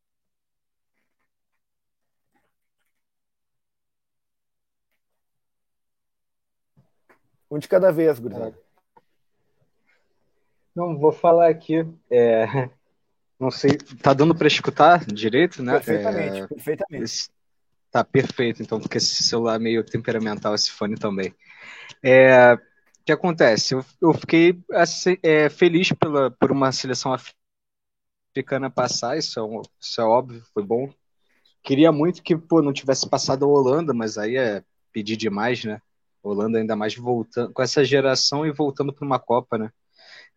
[7.51, 8.57] Um de cada vez, gurizada.
[10.75, 11.85] Não, vou falar aqui.
[12.11, 12.71] é,
[13.39, 15.75] não sei, tá dando para escutar direito, né?
[15.75, 17.05] Perfeitamente, É, perfeitamente.
[17.05, 17.29] esse-
[17.91, 21.35] tá perfeito, então, porque esse celular é meio temperamental, esse fone também.
[22.03, 22.59] É, o
[23.05, 23.75] que acontece?
[23.75, 27.13] Eu, eu fiquei assim, é, feliz pela, por uma seleção
[28.33, 30.93] africana passar, isso é, um- isso é óbvio, foi bom.
[31.63, 35.81] Queria muito que pô, não tivesse passado a Holanda, mas aí é pedir demais, né?
[36.23, 39.71] Holanda ainda mais voltando com essa geração e voltando para uma Copa, né?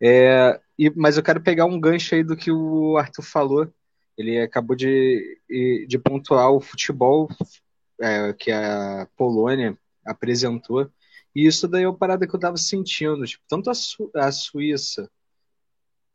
[0.02, 3.72] É, e, mas eu quero pegar um gancho aí do que o Arthur falou.
[4.18, 5.40] Ele acabou de,
[5.88, 7.28] de pontuar o futebol
[8.00, 10.90] é, que a Polônia apresentou.
[11.34, 13.24] E isso daí é uma parada que eu tava sentindo.
[13.24, 15.08] Tipo, tanto a, Su a Suíça,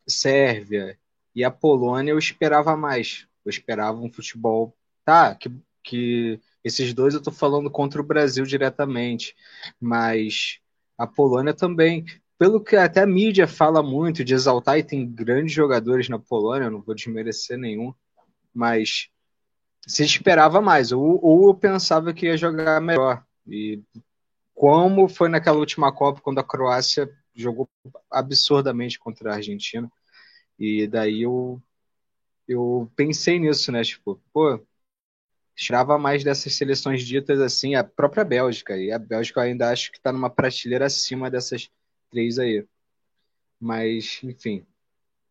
[0.06, 0.98] Sérvia
[1.34, 3.26] e a Polônia eu esperava mais.
[3.44, 4.76] Eu esperava um futebol.
[5.04, 5.50] Tá, que,
[5.82, 9.34] que esses dois eu tô falando contra o Brasil diretamente.
[9.80, 10.60] Mas
[10.96, 12.04] a Polônia também
[12.38, 16.70] pelo que até a mídia fala muito de exaltar, e tem grandes jogadores na Polônia,
[16.70, 17.92] não vou desmerecer nenhum,
[18.54, 19.08] mas
[19.86, 23.24] se esperava mais, ou, ou eu pensava que ia jogar melhor.
[23.46, 23.82] E
[24.54, 27.68] como foi naquela última Copa, quando a Croácia jogou
[28.10, 29.90] absurdamente contra a Argentina,
[30.58, 31.60] e daí eu,
[32.46, 33.82] eu pensei nisso, né?
[33.82, 34.60] Tipo, pô,
[35.56, 39.90] esperava mais dessas seleções ditas assim, a própria Bélgica, e a Bélgica eu ainda acho
[39.90, 41.68] que está numa prateleira acima dessas
[42.10, 42.66] três aí.
[43.60, 44.66] Mas, enfim.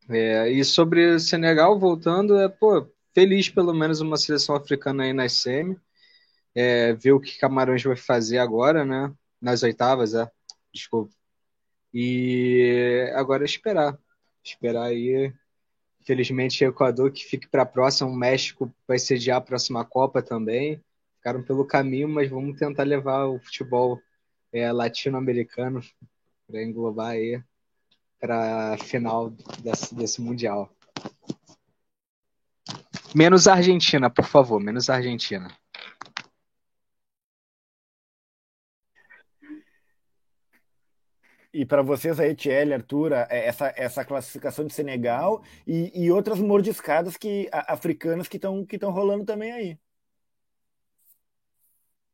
[0.09, 5.27] É, e sobre Senegal, voltando, é, pô, feliz pelo menos uma seleção africana aí na
[5.29, 5.77] semi.
[6.55, 9.13] É, ver o que Camarões vai fazer agora, né?
[9.41, 10.29] Nas oitavas, é.
[10.73, 11.13] Desculpa.
[11.93, 13.97] E agora é esperar.
[14.43, 15.33] Esperar aí.
[16.05, 18.09] Felizmente, Equador que fique para a próxima.
[18.09, 20.81] O México vai sediar a próxima Copa também.
[21.17, 24.01] Ficaram pelo caminho, mas vamos tentar levar o futebol
[24.53, 25.81] é, latino-americano
[26.47, 27.43] para englobar aí
[28.19, 29.29] para a final
[29.61, 30.69] desse, desse Mundial.
[33.13, 35.55] Menos Argentina, por favor, menos Argentina.
[41.53, 46.39] E para vocês aí, Tiel, Arthur, é, essa, essa classificação de Senegal e, e outras
[46.39, 49.73] mordiscadas que, africanas que estão que rolando também aí.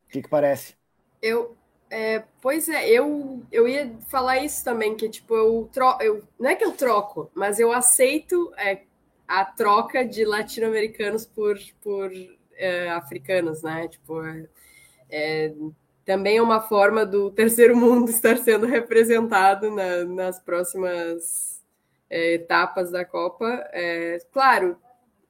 [0.06, 0.78] O que, que parece?
[1.22, 1.58] Eu,
[1.94, 6.50] é, pois é, eu, eu ia falar isso também, que tipo, eu, tro eu não
[6.50, 8.82] é que eu troco, mas eu aceito é,
[9.28, 12.12] a troca de latino-americanos por, por
[12.56, 13.88] é, africanos, né?
[13.88, 14.48] Tipo, é,
[15.08, 15.54] é,
[16.04, 21.62] também é uma forma do terceiro mundo estar sendo representado na, nas próximas
[22.10, 23.70] é, etapas da Copa.
[24.32, 24.78] Claro,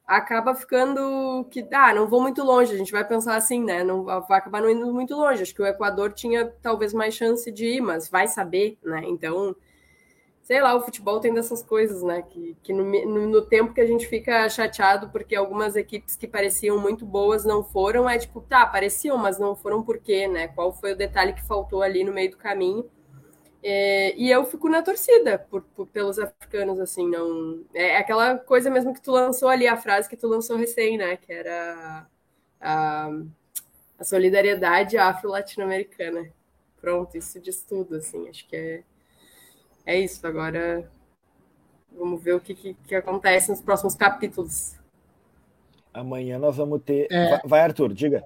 [0.06, 3.84] acaba ficando que, ah, não vou muito longe, a gente vai pensar assim, né?
[3.84, 5.42] Não vai acabar não indo muito longe.
[5.42, 9.04] Acho que o Equador tinha talvez mais chance de ir, mas vai saber, né?
[9.06, 9.56] Então,
[10.42, 12.22] sei lá, o futebol tem dessas coisas, né?
[12.22, 16.28] Que, que no, no, no, tempo que a gente fica chateado porque algumas equipes que
[16.28, 20.50] pareciam muito boas não foram, é tipo, tá, pareciam, mas não foram por quê, né?
[20.50, 22.90] Qual foi o detalhe que faltou ali no meio do caminho?
[23.66, 27.64] É, e eu fico na torcida por, por, pelos africanos, assim, não.
[27.74, 31.16] É aquela coisa mesmo que tu lançou ali, a frase que tu lançou recém, né?
[31.16, 32.06] Que era
[32.60, 33.10] a,
[33.98, 36.30] a solidariedade afro-latino-americana.
[36.82, 38.84] Pronto, isso diz tudo, assim, acho que é,
[39.86, 40.28] é isso.
[40.28, 40.92] Agora
[41.90, 44.76] vamos ver o que, que, que acontece nos próximos capítulos.
[45.94, 47.08] Amanhã nós vamos ter.
[47.10, 47.40] É...
[47.46, 48.26] Vai, Arthur, diga.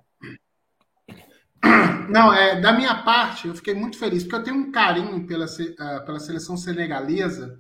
[2.10, 5.46] Não, é, da minha parte, eu fiquei muito feliz, porque eu tenho um carinho pela,
[5.46, 7.58] uh, pela seleção senegalesa.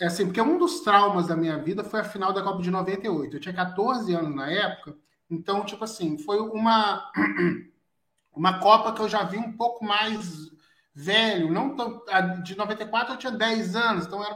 [0.00, 2.70] É assim, porque um dos traumas da minha vida foi a final da Copa de
[2.70, 3.36] 98.
[3.36, 4.96] Eu tinha 14 anos na época,
[5.30, 7.10] então, tipo assim, foi uma,
[8.34, 10.50] uma Copa que eu já vi um pouco mais
[10.94, 11.52] velho.
[11.52, 12.02] Não tão,
[12.42, 14.34] de 94 eu tinha 10 anos, então era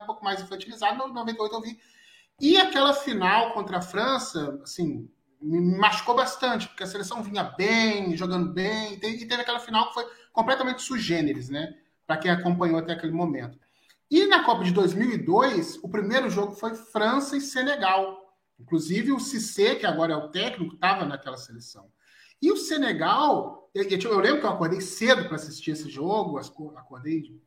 [0.00, 0.96] um pouco mais infantilizado.
[0.96, 1.78] No 98 eu vi.
[2.40, 5.08] E aquela final contra a França, assim,
[5.42, 9.94] me machucou bastante, porque a seleção vinha bem, jogando bem, e teve aquela final que
[9.94, 11.74] foi completamente sugêneres, né?
[12.06, 13.58] Para quem acompanhou até aquele momento.
[14.10, 18.36] E na Copa de 2002, o primeiro jogo foi França e Senegal.
[18.60, 21.90] Inclusive o Cissé, que agora é o técnico, estava naquela seleção.
[22.40, 27.40] E o Senegal, eu, eu lembro que eu acordei cedo para assistir esse jogo, acordei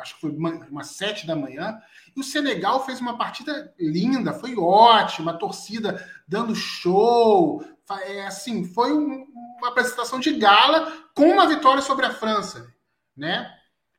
[0.00, 1.80] acho que foi umas sete da manhã,
[2.16, 7.64] e o Senegal fez uma partida linda, foi ótima, a torcida dando show,
[8.02, 9.26] é, assim, foi um,
[9.58, 12.72] uma apresentação de gala com uma vitória sobre a França,
[13.16, 13.54] né?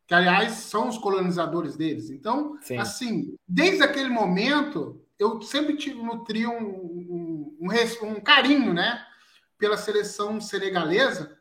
[0.08, 2.10] Que, aliás, são os colonizadores deles.
[2.10, 2.78] Então, Sim.
[2.78, 9.06] assim, desde aquele momento, eu sempre tive, nutri um, um, um, um carinho, né?
[9.58, 11.38] Pela seleção senegalesa,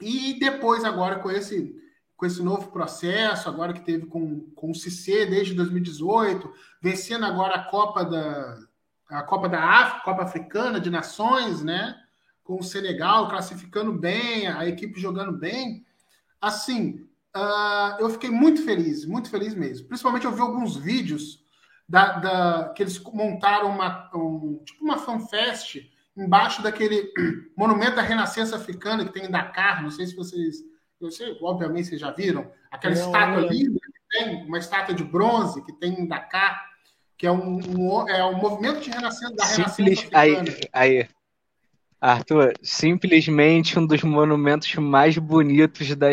[0.00, 1.76] e depois, agora, com esse
[2.20, 6.52] com esse novo processo, agora que teve com, com o CC desde 2018,
[6.82, 8.58] vencendo agora a Copa da
[9.08, 11.96] a Copa da África, Copa Africana de Nações, né?
[12.44, 15.84] Com o Senegal classificando bem, a equipe jogando bem.
[16.38, 19.88] Assim, uh, eu fiquei muito feliz, muito feliz mesmo.
[19.88, 21.42] Principalmente eu vi alguns vídeos
[21.88, 27.10] da, da que eles montaram uma, um, tipo uma fanfest embaixo daquele
[27.56, 29.82] monumento da Renascença Africana que tem em Dakar.
[29.82, 30.69] Não sei se vocês
[31.00, 33.48] você, obviamente, vocês já viram, aquela não, estátua não.
[33.48, 36.68] linda que tem, uma estátua de bronze que tem em Dakar,
[37.16, 40.18] que é um, um é um movimento de renascença da Simples, renascença
[40.72, 41.08] aí, aí,
[42.00, 46.08] Arthur, simplesmente um dos monumentos mais bonitos da,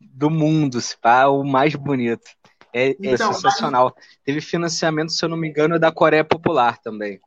[0.00, 2.28] do mundo, se pá, o mais bonito.
[2.72, 3.94] É, é então, sensacional.
[4.24, 7.20] Teve financiamento, se eu não me engano, da Coreia Popular também.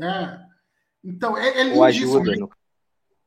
[0.00, 0.38] É.
[1.04, 1.84] Então, é, é lindíssimo.
[1.84, 2.48] Ajuda.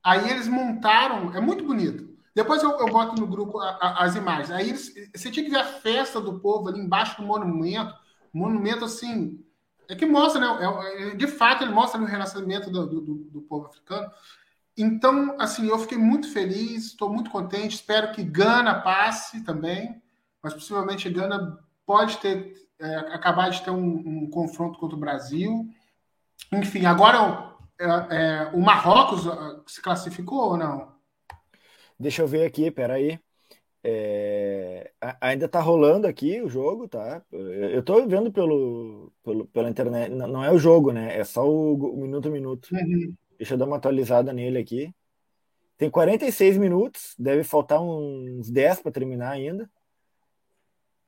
[0.04, 2.15] Aí eles montaram, é muito bonito.
[2.36, 4.52] Depois eu, eu boto no grupo a, a, as imagens.
[4.52, 4.74] Aí
[5.16, 7.96] você tinha que ver a festa do povo ali embaixo do monumento.
[8.34, 9.42] Monumento assim.
[9.88, 10.66] É que mostra, né?
[10.66, 14.12] É, é, de fato, ele mostra o renascimento do, do, do, povo africano.
[14.76, 17.76] Então, assim, eu fiquei muito feliz, estou muito contente.
[17.76, 20.02] Espero que Gana passe também,
[20.44, 25.70] mas possivelmente Gana pode ter é, acabar de ter um, um, confronto contra o Brasil.
[26.52, 29.24] Enfim, agora é, é o Marrocos
[29.68, 30.95] se classificou ou não?
[32.00, 33.20] Deixa eu ver aqui, peraí.
[33.88, 37.22] É, ainda está rolando aqui o jogo, tá?
[37.32, 40.10] Eu estou vendo pelo, pelo, pela internet.
[40.10, 41.16] Não é o jogo, né?
[41.16, 42.70] É só o, o minuto a minuto.
[42.74, 43.14] Uhum.
[43.38, 44.92] Deixa eu dar uma atualizada nele aqui.
[45.78, 49.70] Tem 46 minutos, deve faltar uns 10 para terminar ainda.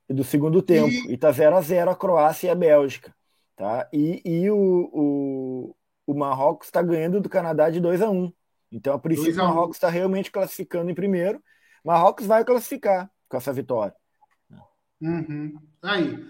[0.07, 0.89] Do segundo tempo.
[0.89, 3.11] E, e tá 0 a 0 a Croácia e a Bélgica.
[3.55, 3.89] Tá?
[3.91, 4.55] E, e o,
[4.93, 8.31] o, o Marrocos está ganhando do Canadá de 2 a 1
[8.71, 11.41] Então, a princípio, o Marrocos está realmente classificando em primeiro.
[11.83, 13.95] Marrocos vai classificar com essa vitória.
[15.01, 15.57] Uhum.
[15.81, 16.25] Aí.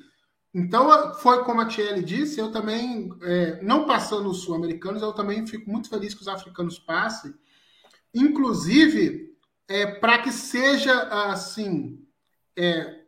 [0.54, 5.46] Então, foi como a Thierry disse, eu também, é, não passando os sul-americanos, eu também
[5.46, 7.34] fico muito feliz que os africanos passem,
[8.14, 9.36] inclusive
[9.68, 10.94] é, para que seja
[11.32, 12.04] assim.
[12.56, 13.06] É,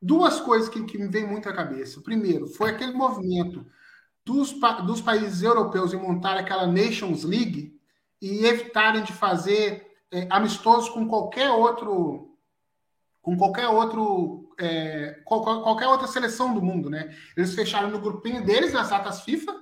[0.00, 2.00] duas coisas que, que me vem muito à cabeça.
[2.00, 3.66] Primeiro, foi aquele movimento
[4.24, 4.54] dos,
[4.86, 7.75] dos países europeus em montar aquela Nations League
[8.26, 12.32] e evitarem de fazer é, amistosos com qualquer outro
[13.22, 17.14] com qualquer outro é, qualquer outra seleção do mundo, né?
[17.36, 19.54] Eles fecharam no grupinho deles nas datas FIFA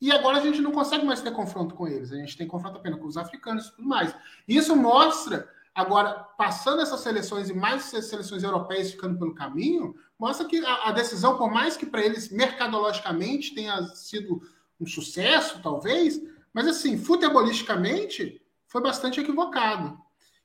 [0.00, 2.12] e agora a gente não consegue mais ter confronto com eles.
[2.12, 4.14] A gente tem confronto apenas com os africanos e tudo mais.
[4.46, 10.62] Isso mostra agora passando essas seleções e mais seleções europeias ficando pelo caminho, mostra que
[10.64, 14.42] a, a decisão, por mais que para eles mercadologicamente tenha sido
[14.78, 16.20] um sucesso, talvez,
[16.52, 19.98] mas assim, futebolisticamente foi bastante equivocado.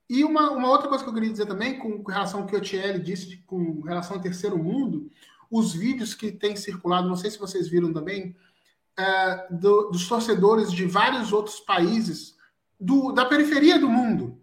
[0.09, 2.55] E uma, uma outra coisa que eu queria dizer também, com, com relação ao que
[2.55, 5.11] o Thierry disse, com relação ao terceiro mundo,
[5.51, 8.35] os vídeos que têm circulado, não sei se vocês viram também,
[8.97, 12.35] é, do, dos torcedores de vários outros países
[12.79, 14.39] do, da periferia do mundo.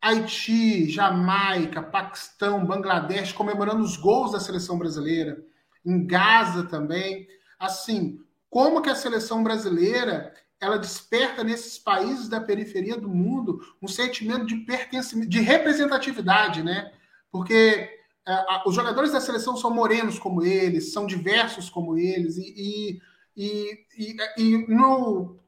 [0.00, 5.42] Haiti, Jamaica, Paquistão, Bangladesh, comemorando os gols da seleção brasileira.
[5.84, 7.26] Em Gaza também.
[7.58, 13.86] Assim, como que a seleção brasileira ela desperta nesses países da periferia do mundo um
[13.86, 16.90] sentimento de pertencimento, de representatividade, né?
[17.30, 17.90] Porque
[18.26, 22.98] é, os jogadores da seleção são morenos como eles, são diversos como eles, e,
[23.36, 25.38] e, e, e no,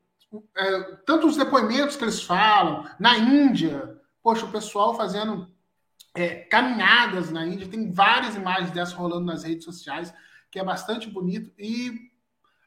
[0.55, 5.51] é, tanto os depoimentos que eles falam, na Índia, poxa, o pessoal fazendo
[6.15, 10.13] é, caminhadas na Índia, tem várias imagens dessas rolando nas redes sociais,
[10.51, 12.11] que é bastante bonito, e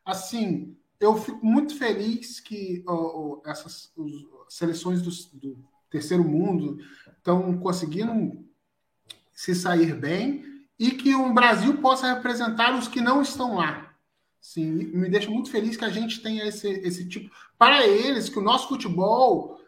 [0.04, 2.84] assim, eu fico muito feliz que
[3.46, 5.58] essas os, seleções do, do,
[5.90, 6.78] terceiro mundo
[7.18, 8.46] estão conseguindo
[9.32, 10.44] se sair bem
[10.78, 13.96] e que o Brasil possa representar os que não estão lá.
[14.40, 17.34] Sim, me deixa muito feliz que a gente tenha esse, esse tipo.
[17.58, 19.60] Para eles, que o nosso futebol,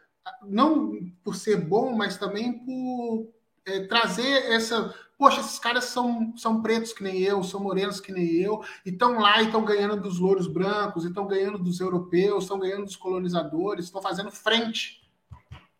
[0.44, 3.30] não por ser bom, mas também por
[3.66, 8.12] é, trazer essa Poxa, esses caras são, são pretos que nem eu, são morenos que
[8.12, 12.46] nem eu, e estão lá e estão ganhando dos louros brancos, estão ganhando dos europeus,
[12.46, 15.08] estão ganhando dos colonizadores, estão fazendo frente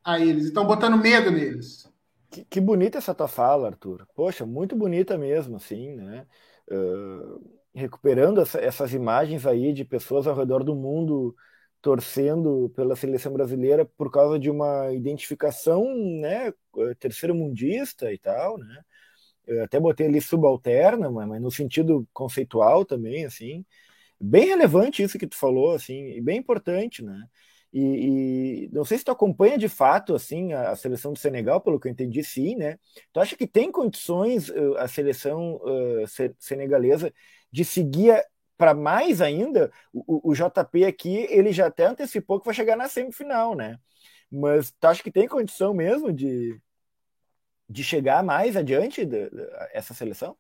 [0.04, 1.92] a eles, estão botando medo neles.
[2.30, 4.08] Que, que, bonita essa tua fala, Arthur.
[4.14, 6.28] Poxa, muito bonita mesmo, assim, né?
[6.70, 11.36] Uh, recuperando essa, essas imagens aí de pessoas ao redor do mundo
[11.82, 15.84] torcendo pela seleção brasileira por causa de uma identificação,
[16.20, 16.54] né,
[17.00, 18.84] terceiro mundista e tal, né?
[19.52, 23.66] Eu até botei ali subalterna, mas no sentido conceitual também, assim.
[24.20, 27.28] Bem relevante isso que tu falou, assim, e bem importante, né?
[27.74, 31.62] E, e, não sei se tu acompanha de fato assim a, a, seleção do Senegal,
[31.62, 32.78] pelo que eu entendi, sim, né?
[33.14, 37.14] Tu acha que tem condições uh, a seleção uh, senegalesa
[37.52, 38.22] de seguir
[38.58, 39.72] para mais ainda?
[39.94, 43.80] O, o, JP aqui ele já até antecipou que vai chegar na semifinal, né?
[44.30, 46.60] Mas tu acha que tem condição mesmo de,
[47.72, 50.36] de chegar mais adiante de, de, essa seleção?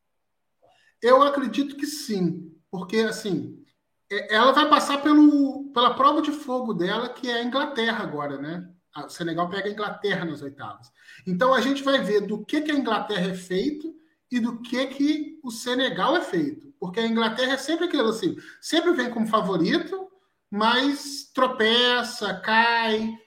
[1.01, 3.63] Eu acredito que sim, porque assim
[4.11, 8.37] é, ela vai passar pelo, pela prova de fogo dela, que é a Inglaterra agora,
[8.37, 8.67] né?
[8.97, 10.91] O Senegal pega a Inglaterra nas oitavas.
[11.25, 13.95] Então a gente vai ver do que, que a Inglaterra é feito
[14.29, 16.73] e do que, que o Senegal é feito.
[16.77, 20.09] Porque a Inglaterra é sempre aquilo assim, sempre vem como favorito,
[20.49, 23.17] mas tropeça, cai,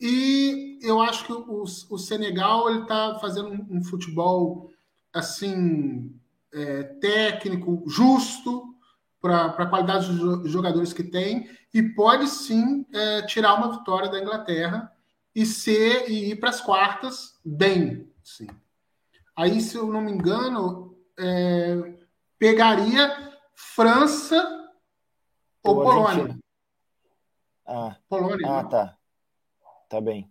[0.00, 4.70] e eu acho que o, o Senegal ele está fazendo um, um, futebol
[5.12, 6.14] assim
[6.52, 8.74] é, técnico, justo
[9.20, 14.20] para a qualidade dos jogadores que tem e pode sim é, tirar uma vitória da
[14.20, 14.90] Inglaterra
[15.34, 18.48] e ser e ir para as quartas bem, sim.
[19.36, 21.94] Aí, se eu não me engano, é,
[22.38, 24.36] pegaria França
[25.62, 26.38] ou, ou Polônia.
[27.66, 28.46] Ah, Polônia.
[28.48, 28.68] Ah, né?
[28.68, 28.98] tá.
[29.88, 30.30] Tá bem.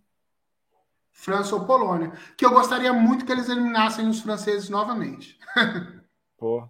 [1.20, 2.12] França ou Polônia.
[2.36, 5.38] Que eu gostaria muito que eles eliminassem os franceses novamente.
[6.38, 6.66] Pô.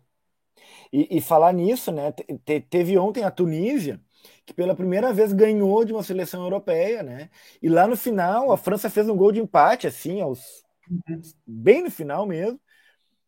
[0.92, 2.12] E, e, falar nisso, né?
[2.12, 4.00] Te, teve ontem a Tunísia,
[4.44, 7.30] que pela primeira vez ganhou de uma seleção europeia, né?
[7.62, 11.20] E lá no final, a França fez um gol de empate, assim, aos uhum.
[11.46, 12.60] bem no final mesmo.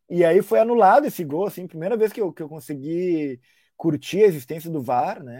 [0.09, 3.39] E aí foi anulado esse gol, assim, primeira vez que eu, que eu consegui
[3.77, 5.39] curtir a existência do VAR, né?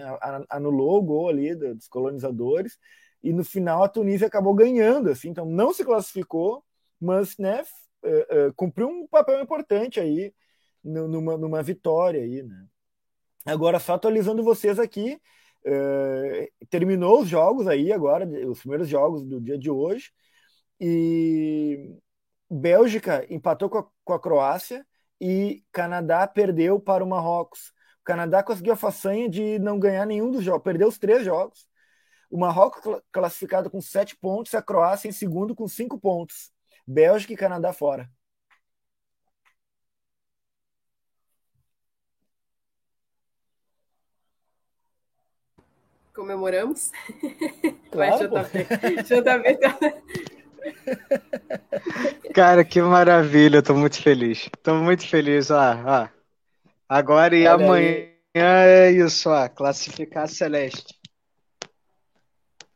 [0.49, 2.79] Anulou o gol ali dos colonizadores
[3.23, 6.63] e no final a Tunísia acabou ganhando, assim, então não se classificou,
[6.99, 7.63] mas, né,
[8.03, 10.33] uh, uh, cumpriu um papel importante aí
[10.83, 12.65] numa, numa vitória aí, né?
[13.45, 15.19] Agora só atualizando vocês aqui,
[15.65, 20.11] uh, terminou os jogos aí agora, os primeiros jogos do dia de hoje
[20.79, 21.97] e
[22.49, 24.85] Bélgica empatou com a, com a Croácia
[25.19, 27.69] e Canadá perdeu para o Marrocos.
[28.01, 31.67] O Canadá conseguiu a façanha de não ganhar nenhum dos jogos, perdeu os três jogos.
[32.33, 36.51] O Marrocos classificado com sete pontos, a Croácia em segundo com cinco pontos.
[36.85, 38.09] Bélgica e Canadá fora.
[46.11, 46.91] Comemoramos?
[47.91, 49.03] Claro, Vai, JP.
[49.03, 49.77] JP tá...
[52.33, 54.49] Cara, que maravilha, eu tô muito feliz.
[54.63, 56.09] Tô muito feliz, ó, ó.
[56.89, 58.17] Agora e Olha amanhã aí.
[58.33, 61.02] é isso, ó, classificar Celeste.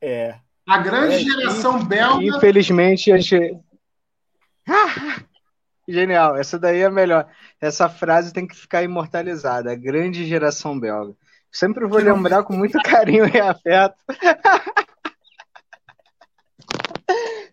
[0.02, 0.36] É.
[0.68, 2.24] A grande é, geração belga.
[2.24, 3.58] Infelizmente, a gente.
[5.88, 7.28] Genial, essa daí é melhor.
[7.62, 9.72] Essa frase tem que ficar imortalizada.
[9.72, 11.14] A grande geração belga.
[11.50, 13.95] Sempre vou lembrar com muito carinho e afeto.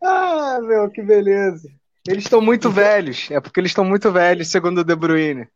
[0.07, 1.66] Ah, meu, que beleza.
[2.07, 3.30] Eles estão muito velhos.
[3.30, 5.49] É porque eles estão muito velhos, segundo o De Bruyne.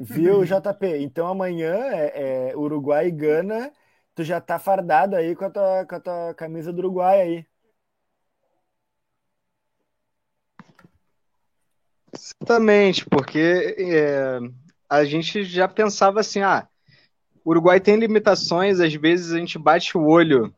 [0.00, 0.96] Viu, JP?
[0.98, 3.70] Então amanhã é, é, Uruguai e Gana.
[4.14, 7.46] Tu já tá fardado aí com a tua, com a tua camisa do Uruguai aí.
[12.14, 14.38] Exatamente, porque é,
[14.88, 16.68] a gente já pensava assim, ah,
[17.42, 20.54] o Uruguai tem limitações, às vezes a gente bate o olho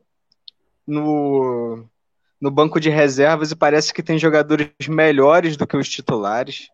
[0.85, 1.89] no,
[2.41, 6.69] no banco de reservas e parece que tem jogadores melhores do que os titulares.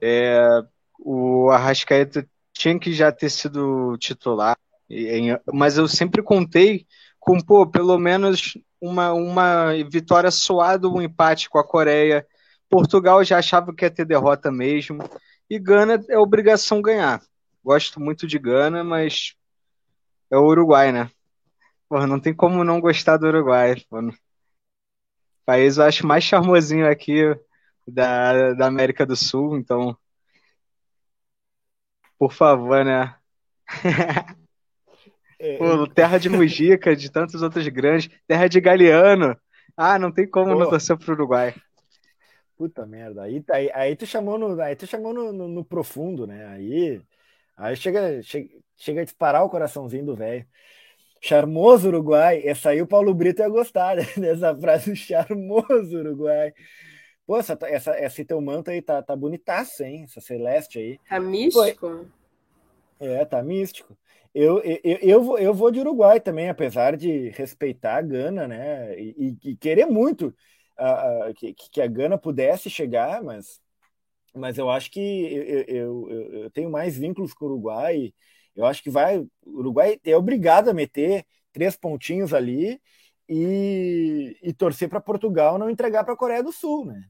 [0.00, 0.64] É,
[0.98, 4.56] o Arrascaeta tinha que já ter sido titular,
[5.52, 6.86] mas eu sempre contei
[7.18, 12.26] com, pô, pelo menos uma, uma vitória suada, um empate com a Coreia.
[12.68, 14.98] Portugal já achava que ia ter derrota mesmo.
[15.48, 17.22] E Gana é obrigação ganhar.
[17.64, 19.34] Gosto muito de Gana, mas
[20.30, 21.10] é o Uruguai, né?
[21.88, 23.76] Porra, não tem como não gostar do Uruguai.
[23.88, 24.00] Pô
[25.44, 27.22] país eu acho mais charmosinho aqui
[27.86, 29.96] da, da América do Sul, então.
[32.18, 33.14] Por favor, né?
[35.38, 39.36] É, Pô, terra de Mujica, de tantos outros grandes, terra de Galeano.
[39.76, 40.58] Ah, não tem como Pô.
[40.58, 41.54] não torcer pro Uruguai.
[42.56, 46.26] Puta merda, aí, aí, aí tu chamou no, aí tu chamou no, no, no profundo,
[46.26, 46.46] né?
[46.46, 47.02] Aí,
[47.56, 50.46] aí chega, chega, chega a disparar o coraçãozinho do velho.
[51.20, 52.42] Charmoso Uruguai.
[52.44, 54.04] Essa aí o Paulo Brito ia gostar né?
[54.16, 56.52] dessa frase, charmoso Uruguai.
[57.26, 60.04] Pô, essa, essa, esse teu manto aí tá, tá bonitaço, hein?
[60.04, 61.00] Essa celeste aí.
[61.08, 62.06] Tá místico?
[63.00, 63.96] É, tá místico.
[64.34, 68.98] Eu, eu, eu, vou, eu vou de Uruguai também, apesar de respeitar a Gana, né?
[69.00, 70.34] E, e querer muito
[71.36, 73.60] que, que a Gana pudesse chegar, mas,
[74.34, 76.10] mas eu acho que eu, eu,
[76.44, 78.14] eu tenho mais vínculos com o Uruguai.
[78.56, 79.18] Eu acho que vai.
[79.20, 82.80] O Uruguai é obrigado a meter três pontinhos ali
[83.28, 87.04] e, e torcer para Portugal não entregar para a Coreia do Sul, né?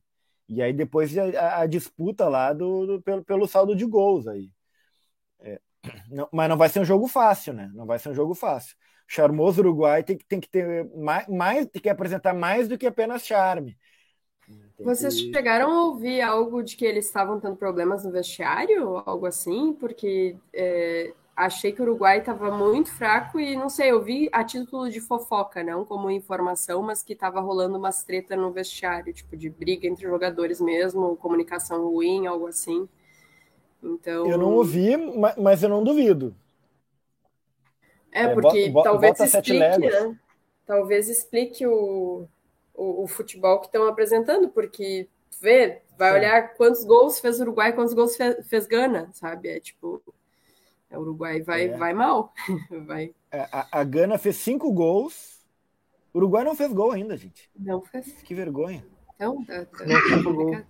[0.48, 4.50] E aí depois a, a disputa lá do, do, pelo, pelo saldo de gols aí.
[6.10, 7.70] Não, mas não vai ser um jogo fácil, né?
[7.74, 8.74] Não vai ser um jogo fácil.
[9.08, 12.86] O charmoso Uruguai tem, tem que ter mais, mais, tem que apresentar mais do que
[12.86, 13.76] apenas charme.
[14.76, 15.32] Tem Vocês que...
[15.32, 19.72] chegaram a ouvir algo de que eles estavam tendo problemas no vestiário, algo assim?
[19.72, 24.44] Porque é, achei que o Uruguai estava muito fraco e não sei, eu vi a
[24.44, 29.36] título de fofoca, não como informação, mas que estava rolando umas treta no vestiário, tipo
[29.36, 32.88] de briga entre jogadores mesmo, comunicação ruim, algo assim.
[33.84, 34.26] Então.
[34.26, 34.96] Eu não ouvi,
[35.36, 36.34] mas eu não duvido.
[38.10, 40.18] É, porque é, talvez explique, né?
[40.64, 42.26] Talvez explique o,
[42.72, 45.08] o, o futebol que estão apresentando, porque
[45.40, 46.18] vê, vai Sim.
[46.18, 49.48] olhar quantos gols fez o Uruguai, quantos gols fez, fez Gana, sabe?
[49.48, 50.00] É tipo
[50.90, 51.76] o Uruguai vai, é.
[51.76, 52.32] vai mal.
[52.86, 53.12] vai.
[53.30, 55.44] É, a, a Gana fez cinco gols.
[56.12, 57.50] O Uruguai não fez gol ainda, gente.
[57.58, 58.12] Não fez.
[58.22, 58.86] Que vergonha.
[59.16, 60.64] Então, tá, tá não,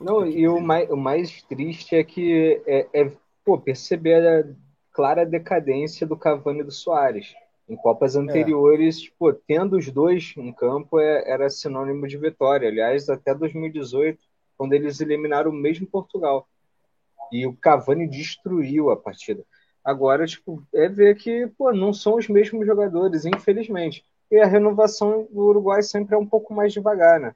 [0.00, 3.12] não, e o mais, o mais triste é que é, é
[3.44, 4.44] pô, perceber a
[4.92, 7.34] clara decadência do Cavani e do Soares.
[7.68, 9.00] Em Copas anteriores, é.
[9.02, 12.68] tipo, tendo os dois em campo é, era sinônimo de vitória.
[12.68, 14.18] Aliás, até 2018,
[14.56, 16.48] quando eles eliminaram o mesmo Portugal.
[17.30, 19.44] E o Cavani destruiu a partida.
[19.84, 24.04] Agora, tipo, é ver que, pô, não são os mesmos jogadores, infelizmente.
[24.30, 27.34] E a renovação do Uruguai sempre é um pouco mais devagar, né?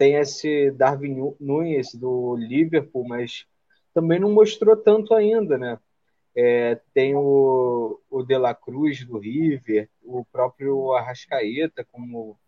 [0.00, 3.44] Tem esse Darwin Nunes do Liverpool, mas
[3.92, 5.78] também não mostrou tanto ainda, né?
[6.34, 12.38] É, tem o, o De La Cruz do River, o próprio Arrascaeta como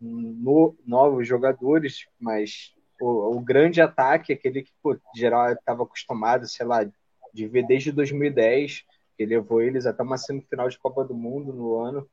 [0.00, 6.64] no, novos jogadores, mas o, o, grande ataque, aquele que pô, geral estava acostumado, sei
[6.64, 6.84] lá,
[7.34, 8.84] de ver desde 2010,
[9.16, 12.08] que levou eles até uma semifinal de Copa do Mundo no ano.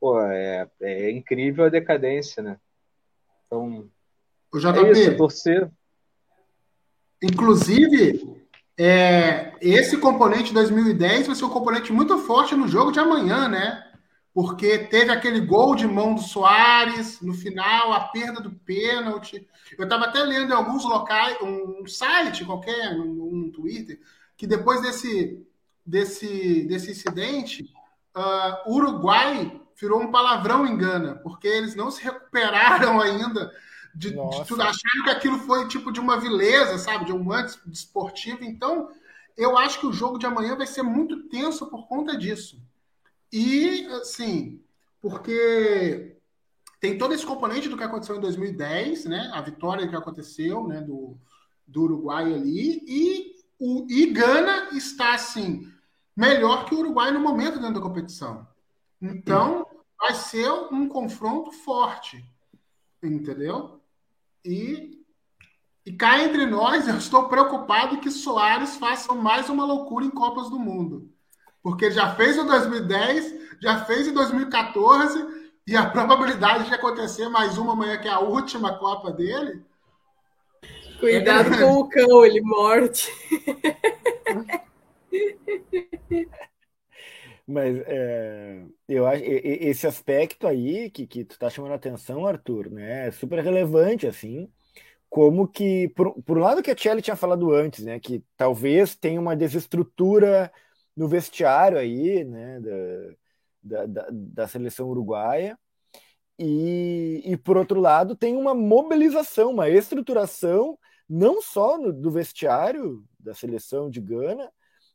[0.00, 2.58] Pô, é, é incrível a decadência, né?
[3.46, 3.90] Então,
[4.52, 5.70] o JP, é isso, torcer.
[7.22, 8.42] Inclusive,
[8.76, 13.82] é, esse componente 2010 vai ser um componente muito forte no jogo de amanhã, né?
[14.34, 19.46] Porque teve aquele gol de mão do Soares no final, a perda do pênalti.
[19.78, 24.00] Eu estava até lendo em alguns locais, um site qualquer, um, um Twitter,
[24.36, 25.46] que depois desse,
[25.84, 27.70] desse, desse incidente,
[28.16, 33.52] uh, o Uruguai virou um palavrão em Gana, porque eles não se recuperaram ainda
[33.94, 37.04] de, de tudo, achando que aquilo foi tipo de uma vileza, sabe?
[37.04, 38.42] De um antes desportivo.
[38.42, 38.90] Então,
[39.36, 42.60] eu acho que o jogo de amanhã vai ser muito tenso por conta disso.
[43.30, 44.62] E, assim,
[45.00, 46.16] porque
[46.80, 49.30] tem todo esse componente do que aconteceu em 2010, né?
[49.34, 50.80] A vitória que aconteceu, né?
[50.80, 51.18] Do,
[51.66, 52.82] do Uruguai ali.
[52.86, 55.70] E o e Gana está, assim,
[56.16, 58.46] melhor que o Uruguai no momento dentro da competição.
[59.00, 59.66] Então,
[59.98, 62.24] vai ser um confronto forte.
[63.02, 63.81] Entendeu?
[64.44, 64.98] E,
[65.86, 70.50] e cá entre nós, eu estou preocupado que Soares faça mais uma loucura em Copas
[70.50, 71.08] do Mundo.
[71.62, 75.24] Porque já fez em 2010, já fez em 2014,
[75.66, 79.64] e a probabilidade de acontecer mais uma amanhã, que é a última Copa dele.
[80.98, 83.08] Cuidado com o cão, ele morde.
[87.46, 92.70] Mas é, eu acho esse aspecto aí que, que tu tá chamando a atenção, Arthur,
[92.70, 93.08] né?
[93.08, 94.50] É super relevante, assim,
[95.10, 98.00] como que, por, por um lado que a Kelly tinha falado antes, né?
[98.00, 100.52] Que talvez tenha uma desestrutura
[100.96, 102.60] no vestiário aí, né?
[103.62, 105.58] Da, da, da seleção uruguaia.
[106.38, 110.78] E, e, por outro lado, tem uma mobilização, uma estruturação,
[111.08, 114.50] não só no, do vestiário da seleção de Gana,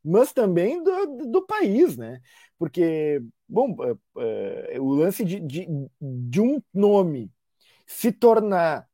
[0.07, 2.21] mas também do, do país, né?
[2.57, 5.67] Porque, bom, uh, uh, o lance de, de,
[6.01, 7.31] de, um nome
[7.85, 8.87] se tornar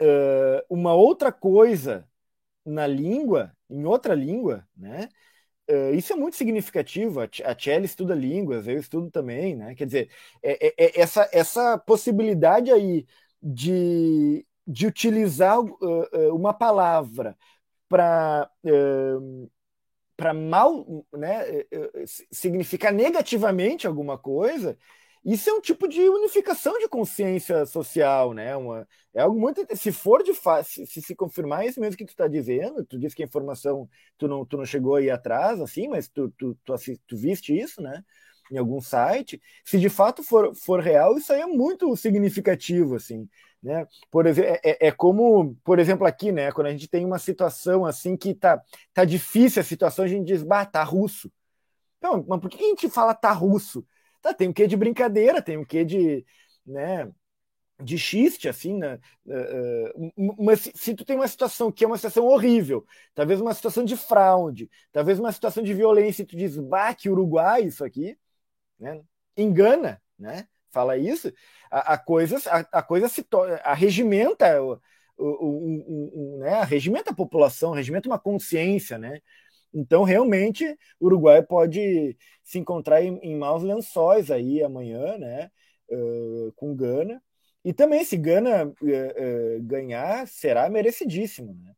[0.00, 2.06] uh, uma outra coisa
[2.64, 5.08] na língua, em outra língua, né?
[5.94, 7.20] isso é muito significativo.
[7.20, 9.74] A Tchelle estuda línguas, eu estudo também, né?
[9.74, 10.10] Quer dizer,
[10.42, 13.06] é, é, é essa, essa possibilidade aí
[13.42, 15.58] de, de utilizar
[16.32, 17.36] uma palavra
[17.86, 18.50] para
[20.18, 24.76] para mal, né, eh, eh, significar negativamente alguma coisa,
[25.24, 28.56] isso é um tipo de unificação de consciência social, né?
[28.56, 29.64] Uma, é algo muito.
[29.76, 33.14] Se for de fácil, se, se confirmar isso mesmo que tu está dizendo, tu disse
[33.14, 36.74] que a informação tu não, tu não chegou aí atrás, assim, mas tu, tu, tu,
[37.06, 38.02] tu viste isso, né?
[38.50, 39.40] Em algum site.
[39.64, 43.28] Se de fato for, for real, isso aí é muito significativo, assim.
[43.62, 43.86] Né?
[44.10, 46.52] Por exemplo, é, é, é, como, por exemplo, aqui, né?
[46.52, 48.62] Quando a gente tem uma situação assim que tá,
[48.94, 51.30] tá difícil a situação, a gente diz, bah, tá russo.
[51.98, 53.84] Então, mas por que a gente fala tá russo?
[54.22, 56.24] Tá, tem um quê de brincadeira, tem um quê de,
[56.64, 57.10] né,
[57.82, 58.98] de xiste, assim, né?
[59.26, 63.54] Uh, mas se, se, tu tem uma situação que é uma situação horrível, talvez uma
[63.54, 67.84] situação de fraude, talvez uma situação de violência, e tu diz, bah, que Uruguai isso
[67.84, 68.16] aqui,
[68.78, 69.00] né?
[69.36, 70.48] Engana, né?
[70.70, 71.32] Fala isso,
[71.70, 73.26] a, a coisa, a, a, coisa se
[73.64, 74.80] arregimenta o,
[75.16, 79.20] o, o, o, né, arregimenta a população, arregimenta uma consciência, né?
[79.72, 80.64] Então, realmente,
[80.98, 85.50] o Uruguai pode se encontrar em, em maus lençóis aí amanhã, né?
[85.90, 87.22] Uh, com Gana.
[87.64, 91.74] E também, se Gana uh, uh, ganhar, será merecidíssimo, né?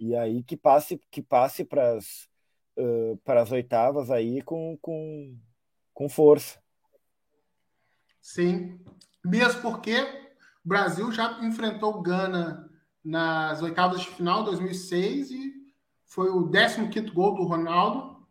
[0.00, 2.28] E aí que passe que passe para as
[3.24, 5.36] para as oitavas aí com, com,
[5.92, 6.60] com força.
[8.28, 8.78] Sim.
[9.24, 9.98] Mesmo porque
[10.62, 12.68] o Brasil já enfrentou Gana
[13.02, 15.54] nas oitavas de final 2006 e
[16.04, 18.28] foi o 15 gol do Ronaldo,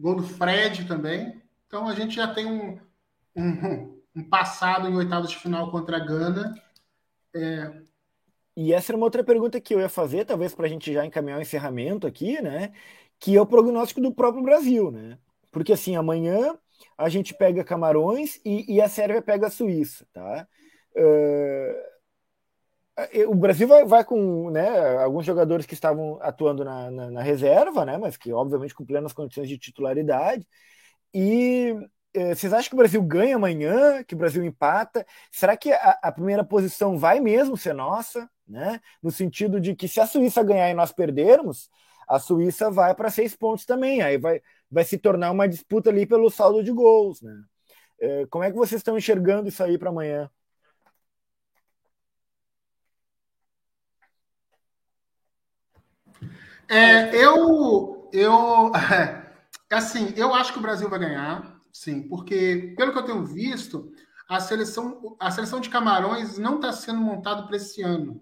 [0.00, 1.42] gol do Fred também.
[1.66, 2.80] Então a gente já tem um,
[3.36, 6.54] um, um passado em oitavas de final contra a Gana.
[7.34, 7.82] É...
[8.56, 11.04] E essa era uma outra pergunta que eu ia fazer, talvez para a gente já
[11.04, 12.72] encaminhar o encerramento aqui, né?
[13.18, 15.18] Que é o prognóstico do próprio Brasil, né?
[15.52, 16.58] Porque assim, amanhã
[16.96, 20.46] a gente pega Camarões e, e a Sérvia pega a Suíça, tá?
[20.96, 21.96] Uh,
[23.28, 27.84] o Brasil vai, vai, com né, alguns jogadores que estavam atuando na, na, na, reserva,
[27.84, 30.46] né, mas que obviamente com plenas condições de titularidade.
[31.12, 31.74] E
[32.14, 35.06] eh, vocês acham que o Brasil ganha amanhã, que o Brasil empata?
[35.30, 38.28] Será que a, a, primeira posição vai mesmo ser nossa?
[38.48, 38.80] Né?
[39.02, 41.70] No sentido de que se a Suíça ganhar e nós perdermos,
[42.08, 44.00] a Suíça vai para seis pontos também.
[44.02, 44.40] Aí vai,
[44.70, 47.22] vai se tornar uma disputa ali pelo saldo de gols.
[47.22, 47.42] Né?
[48.00, 50.30] Eh, como é que vocês estão enxergando isso aí para amanhã?
[56.68, 58.72] É, eu, eu,
[59.70, 63.92] assim, eu acho que o Brasil vai ganhar, sim, porque pelo que eu tenho visto,
[64.28, 68.20] a seleção, a seleção de Camarões não está sendo montada para esse ano.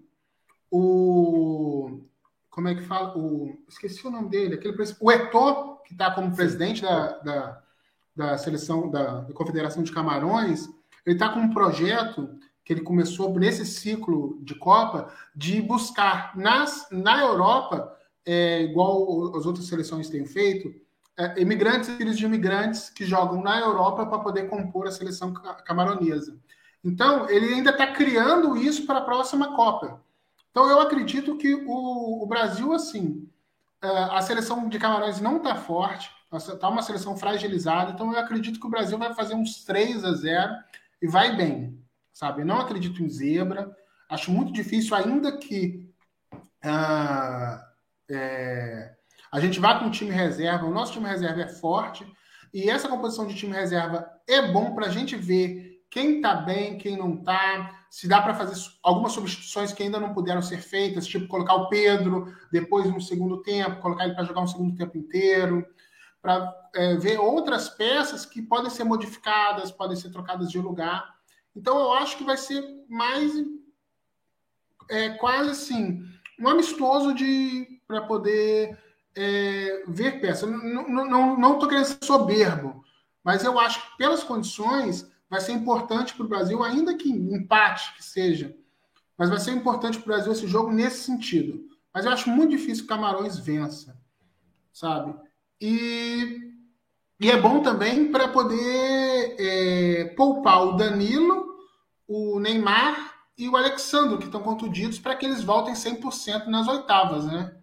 [0.69, 2.01] O,
[2.49, 3.17] como é que fala?
[3.17, 7.61] O, esqueci o nome dele, aquele, o Eto'o, que está como presidente da, da,
[8.15, 10.67] da seleção da, da Confederação de Camarões,
[11.05, 12.29] ele está com um projeto
[12.63, 19.45] que ele começou nesse ciclo de Copa de buscar nas, na Europa é, igual as
[19.45, 20.73] outras seleções têm feito,
[21.17, 25.31] é, imigrantes e filhos de imigrantes que jogam na Europa para poder compor a seleção
[25.63, 26.37] camaronesa.
[26.83, 30.03] Então, ele ainda está criando isso para a próxima Copa.
[30.51, 33.27] Então, eu acredito que o, o Brasil, assim,
[33.85, 38.67] a seleção de Camarões não está forte, está uma seleção fragilizada, então eu acredito que
[38.67, 40.53] o Brasil vai fazer uns 3 a 0
[41.01, 41.79] e vai bem,
[42.13, 42.41] sabe?
[42.41, 43.75] Eu não acredito em zebra,
[44.09, 45.89] acho muito difícil, ainda que.
[46.63, 47.63] Uh,
[48.09, 48.95] é,
[49.31, 52.05] a gente vai com o time reserva, o nosso time reserva é forte,
[52.53, 56.77] e essa composição de time reserva é bom para a gente ver quem está bem,
[56.77, 61.07] quem não está, se dá para fazer algumas substituições que ainda não puderam ser feitas,
[61.07, 64.97] tipo colocar o Pedro depois no segundo tempo, colocar ele para jogar um segundo tempo
[64.97, 65.65] inteiro,
[66.21, 71.15] para é, ver outras peças que podem ser modificadas, podem ser trocadas de lugar.
[71.55, 73.31] Então eu acho que vai ser mais
[74.89, 76.03] é, quase assim
[76.37, 78.77] um amistoso de para poder
[79.15, 80.45] é, ver peça.
[80.45, 82.83] Não estou querendo ser soberbo,
[83.23, 87.93] mas eu acho que pelas condições vai ser importante para o Brasil, ainda que empate
[87.95, 88.55] que seja,
[89.17, 91.67] mas vai ser importante para o Brasil esse jogo nesse sentido.
[91.93, 93.97] Mas eu acho muito difícil que Camarões vença,
[94.71, 95.13] sabe?
[95.59, 96.51] E,
[97.19, 101.45] e é bom também para poder é, poupar o Danilo,
[102.07, 107.25] o Neymar e o Alexandre, que estão contundidos, para que eles voltem 100% nas oitavas,
[107.25, 107.57] né?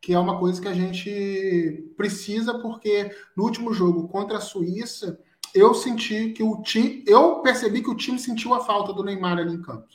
[0.00, 5.18] que é uma coisa que a gente precisa, porque no último jogo contra a Suíça,
[5.56, 9.38] eu senti que o time, eu percebi que o time sentiu a falta do Neymar
[9.38, 9.88] ali em campo.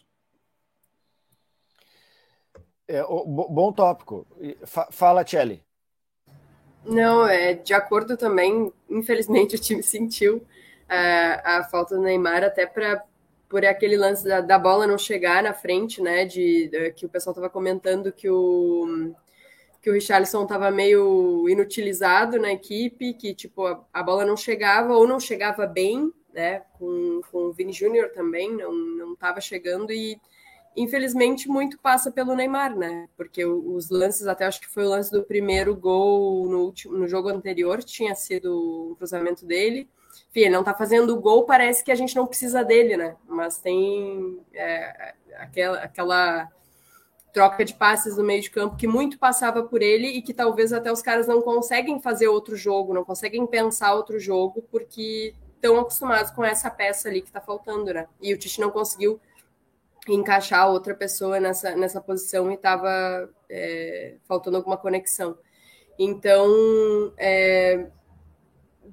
[2.87, 4.27] É, bom tópico.
[4.91, 5.63] Fala, Tchelle.
[6.85, 8.73] Não, é de acordo também.
[8.89, 10.45] Infelizmente, o time sentiu
[10.89, 13.03] a, é, a falta do Neymar, até para
[13.47, 16.23] por aquele lance da, da, bola não chegar na frente, né?
[16.23, 19.13] De, de que o pessoal estava comentando que o
[19.81, 24.93] que o Richarlison estava meio inutilizado na equipe, que tipo a, a, bola não chegava
[24.93, 26.61] ou não chegava bem, né?
[26.77, 30.19] Com, com o Vini Júnior também não não estava chegando e
[30.77, 33.09] infelizmente muito passa pelo Neymar, né?
[33.17, 37.07] Porque os lances até acho que foi o lance do primeiro gol no último no
[37.07, 39.89] jogo anterior tinha sido um cruzamento dele.
[40.29, 43.15] Enfim, ele não tá fazendo o gol, parece que a gente não precisa dele, né?
[43.27, 46.51] Mas tem é, aquela aquela
[47.33, 50.73] troca de passes no meio de campo que muito passava por ele e que talvez
[50.73, 55.79] até os caras não conseguem fazer outro jogo, não conseguem pensar outro jogo porque estão
[55.79, 58.07] acostumados com essa peça ali que está faltando, né?
[58.21, 59.19] E o Tite não conseguiu
[60.07, 65.37] encaixar outra pessoa nessa, nessa posição e estava é, faltando alguma conexão.
[65.99, 67.87] Então, é,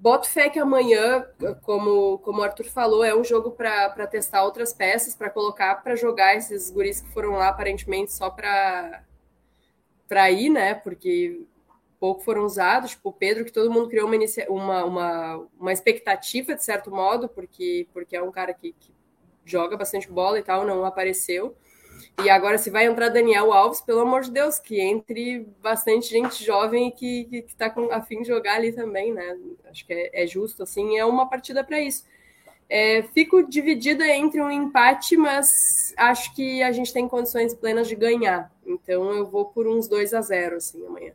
[0.01, 1.26] boto fé que amanhã,
[1.62, 5.96] como, como o Arthur falou, é um jogo para testar outras peças, para colocar para
[5.96, 9.03] jogar esses guris que foram lá aparentemente só para
[10.30, 10.74] ir, né?
[10.74, 11.42] Porque
[11.99, 14.16] pouco foram usados, tipo o Pedro, que todo mundo criou uma,
[14.49, 18.92] uma, uma, uma expectativa de certo modo, porque, porque é um cara que, que
[19.44, 21.57] joga bastante bola e tal, não apareceu.
[22.25, 26.45] E agora, se vai entrar Daniel Alves, pelo amor de Deus, que entre bastante gente
[26.45, 29.39] jovem que, que, que tá com, de jogar ali também, né?
[29.71, 32.05] Acho que é, é justo, assim, é uma partida para isso.
[32.69, 37.95] É, fico dividida entre um empate, mas acho que a gente tem condições plenas de
[37.95, 38.53] ganhar.
[38.66, 41.12] Então eu vou por uns 2 a 0 assim amanhã.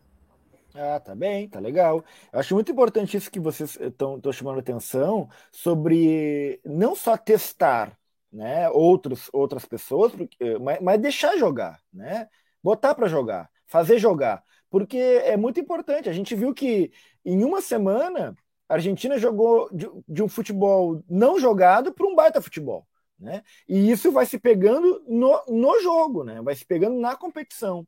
[0.74, 2.04] Ah, tá bem, tá legal.
[2.32, 7.96] Eu acho muito importante isso que vocês estão chamando atenção sobre não só testar
[8.34, 12.28] né, outros, outras pessoas, porque, mas, mas deixar jogar, né?
[12.64, 16.10] Botar para jogar, fazer jogar, porque é muito importante.
[16.10, 16.92] A gente viu que
[17.24, 18.36] em uma semana
[18.68, 22.88] a Argentina jogou de, de um futebol não jogado para um baita futebol.
[23.20, 23.44] Né?
[23.70, 26.42] E isso vai se pegando no, no jogo, né?
[26.42, 27.88] vai se pegando na competição.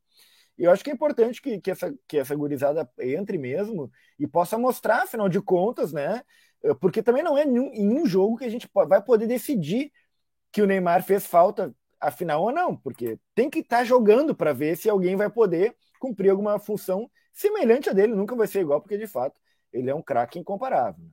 [0.56, 4.26] E eu acho que é importante que, que, essa, que essa gurizada entre mesmo e
[4.26, 6.22] possa mostrar, afinal de contas, né?
[6.62, 9.92] eh, porque também não é em um jogo que a gente vai poder decidir
[10.56, 14.54] que o Neymar fez falta afinal ou não, porque tem que estar tá jogando para
[14.54, 18.80] ver se alguém vai poder cumprir alguma função semelhante a dele, nunca vai ser igual,
[18.80, 19.38] porque de fato
[19.70, 21.04] ele é um craque incomparável.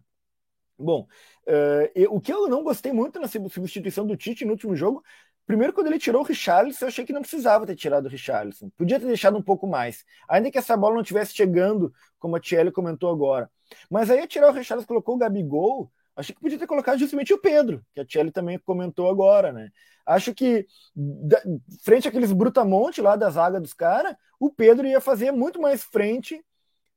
[0.79, 1.05] Bom,
[1.45, 5.03] uh, o que eu não gostei muito na substituição do Tite no último jogo,
[5.45, 8.69] primeiro quando ele tirou o Richarlison, eu achei que não precisava ter tirado o Richarlison,
[8.77, 12.39] podia ter deixado um pouco mais, ainda que essa bola não estivesse chegando, como a
[12.39, 13.51] Thierry comentou agora.
[13.89, 17.39] Mas aí, tirar o Richarlison, colocou o Gabigol, Acho que podia ter colocado justamente o
[17.39, 19.69] Pedro, que a Tchelle também comentou agora, né?
[20.05, 21.41] Acho que, da,
[21.83, 26.43] frente àqueles brutamonte lá da zaga dos caras, o Pedro ia fazer muito mais frente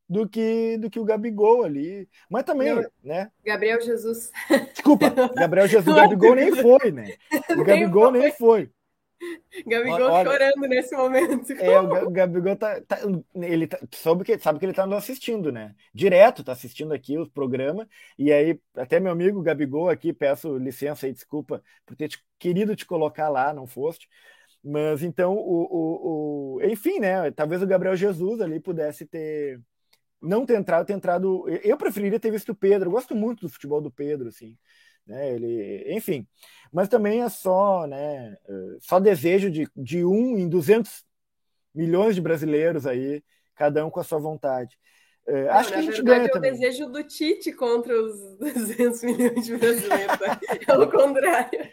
[0.09, 2.09] do que do que o Gabigol ali.
[2.31, 3.31] Mas também, Não, né?
[3.45, 4.31] Gabriel Jesus.
[4.73, 7.17] Desculpa, Gabriel Jesus, o Gabigol nem foi, né?
[7.59, 8.71] O Gabigol nem foi.
[9.67, 11.53] Gabigol Olha, chorando nesse momento.
[11.53, 12.99] É, o Gabigol tá, tá
[13.35, 15.75] ele tá, sabe que sabe que ele tá nos assistindo, né?
[15.95, 17.89] Direto tá assistindo aqui o programa
[18.19, 22.77] e aí até meu amigo Gabigol aqui peço licença e desculpa por ter te, querido
[22.77, 24.09] te colocar lá, não foste.
[24.63, 27.31] Mas então o, o, o, enfim, né?
[27.31, 29.61] Talvez o Gabriel Jesus ali pudesse ter
[30.21, 31.49] não ter entrado, ter entrado.
[31.63, 32.89] Eu preferiria ter visto o Pedro.
[32.89, 34.57] Eu gosto muito do futebol do Pedro, assim.
[35.07, 35.35] Né?
[35.35, 36.27] Ele, enfim,
[36.73, 38.37] mas também é só, né,
[38.81, 41.05] só desejo de, de um em 200
[41.75, 43.23] milhões de brasileiros aí,
[43.55, 44.79] cada um com a sua vontade.
[45.27, 46.51] É, Não, acho que a gente verdade, ganha é também.
[46.51, 50.17] o desejo do Tite contra os 200 milhões de brasileiros,
[50.67, 51.69] é o contrário.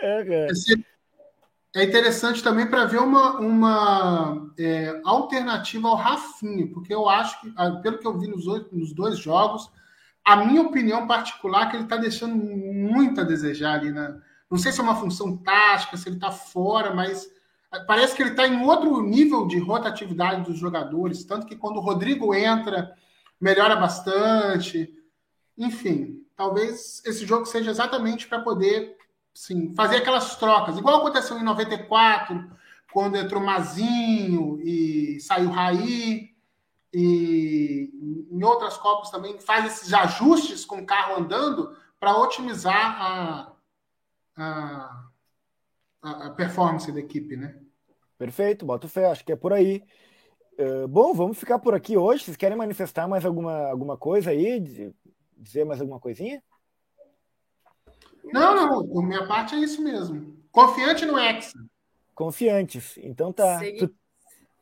[0.00, 0.48] É, é.
[1.76, 7.52] é interessante também para ver uma, uma é, alternativa ao Rafinha, porque eu acho que,
[7.56, 9.70] ah, pelo que eu vi nos, nos dois jogos,
[10.28, 13.90] a minha opinião particular é que ele está deixando muito a desejar ali.
[13.90, 14.14] Né?
[14.50, 17.26] Não sei se é uma função tática, se ele está fora, mas
[17.86, 21.24] parece que ele está em outro nível de rotatividade dos jogadores.
[21.24, 22.94] Tanto que quando o Rodrigo entra,
[23.40, 24.94] melhora bastante.
[25.56, 28.98] Enfim, talvez esse jogo seja exatamente para poder
[29.32, 32.50] sim, fazer aquelas trocas, igual aconteceu em 94,
[32.92, 36.36] quando entrou Mazinho e saiu Raí
[36.92, 37.90] e
[38.30, 43.52] em outras Copas também faz esses ajustes com o carro andando para otimizar a,
[44.36, 45.08] a,
[46.02, 47.60] a, performance da equipe, né?
[48.16, 49.82] Perfeito, boto fé, acho que é por aí.
[50.58, 52.24] Uh, bom, vamos ficar por aqui hoje.
[52.24, 54.60] Vocês querem manifestar mais alguma, alguma coisa aí?
[55.36, 56.42] Dizer mais alguma coisinha?
[58.24, 60.36] Não, não, por minha parte é isso mesmo.
[60.50, 61.58] Confiante no Hexa.
[62.14, 62.98] Confiantes.
[62.98, 63.60] Então tá.
[63.78, 63.94] Tu,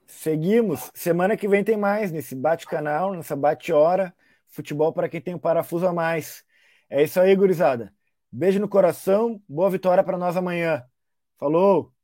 [0.07, 0.91] Seguimos.
[0.95, 4.15] Semana que vem tem mais nesse bate-canal, nessa bate-hora.
[4.49, 6.45] Futebol para quem tem um parafuso a mais.
[6.89, 7.93] É isso aí, gurizada.
[8.31, 9.43] Beijo no coração.
[9.49, 10.85] Boa vitória para nós amanhã.
[11.39, 11.96] Falou!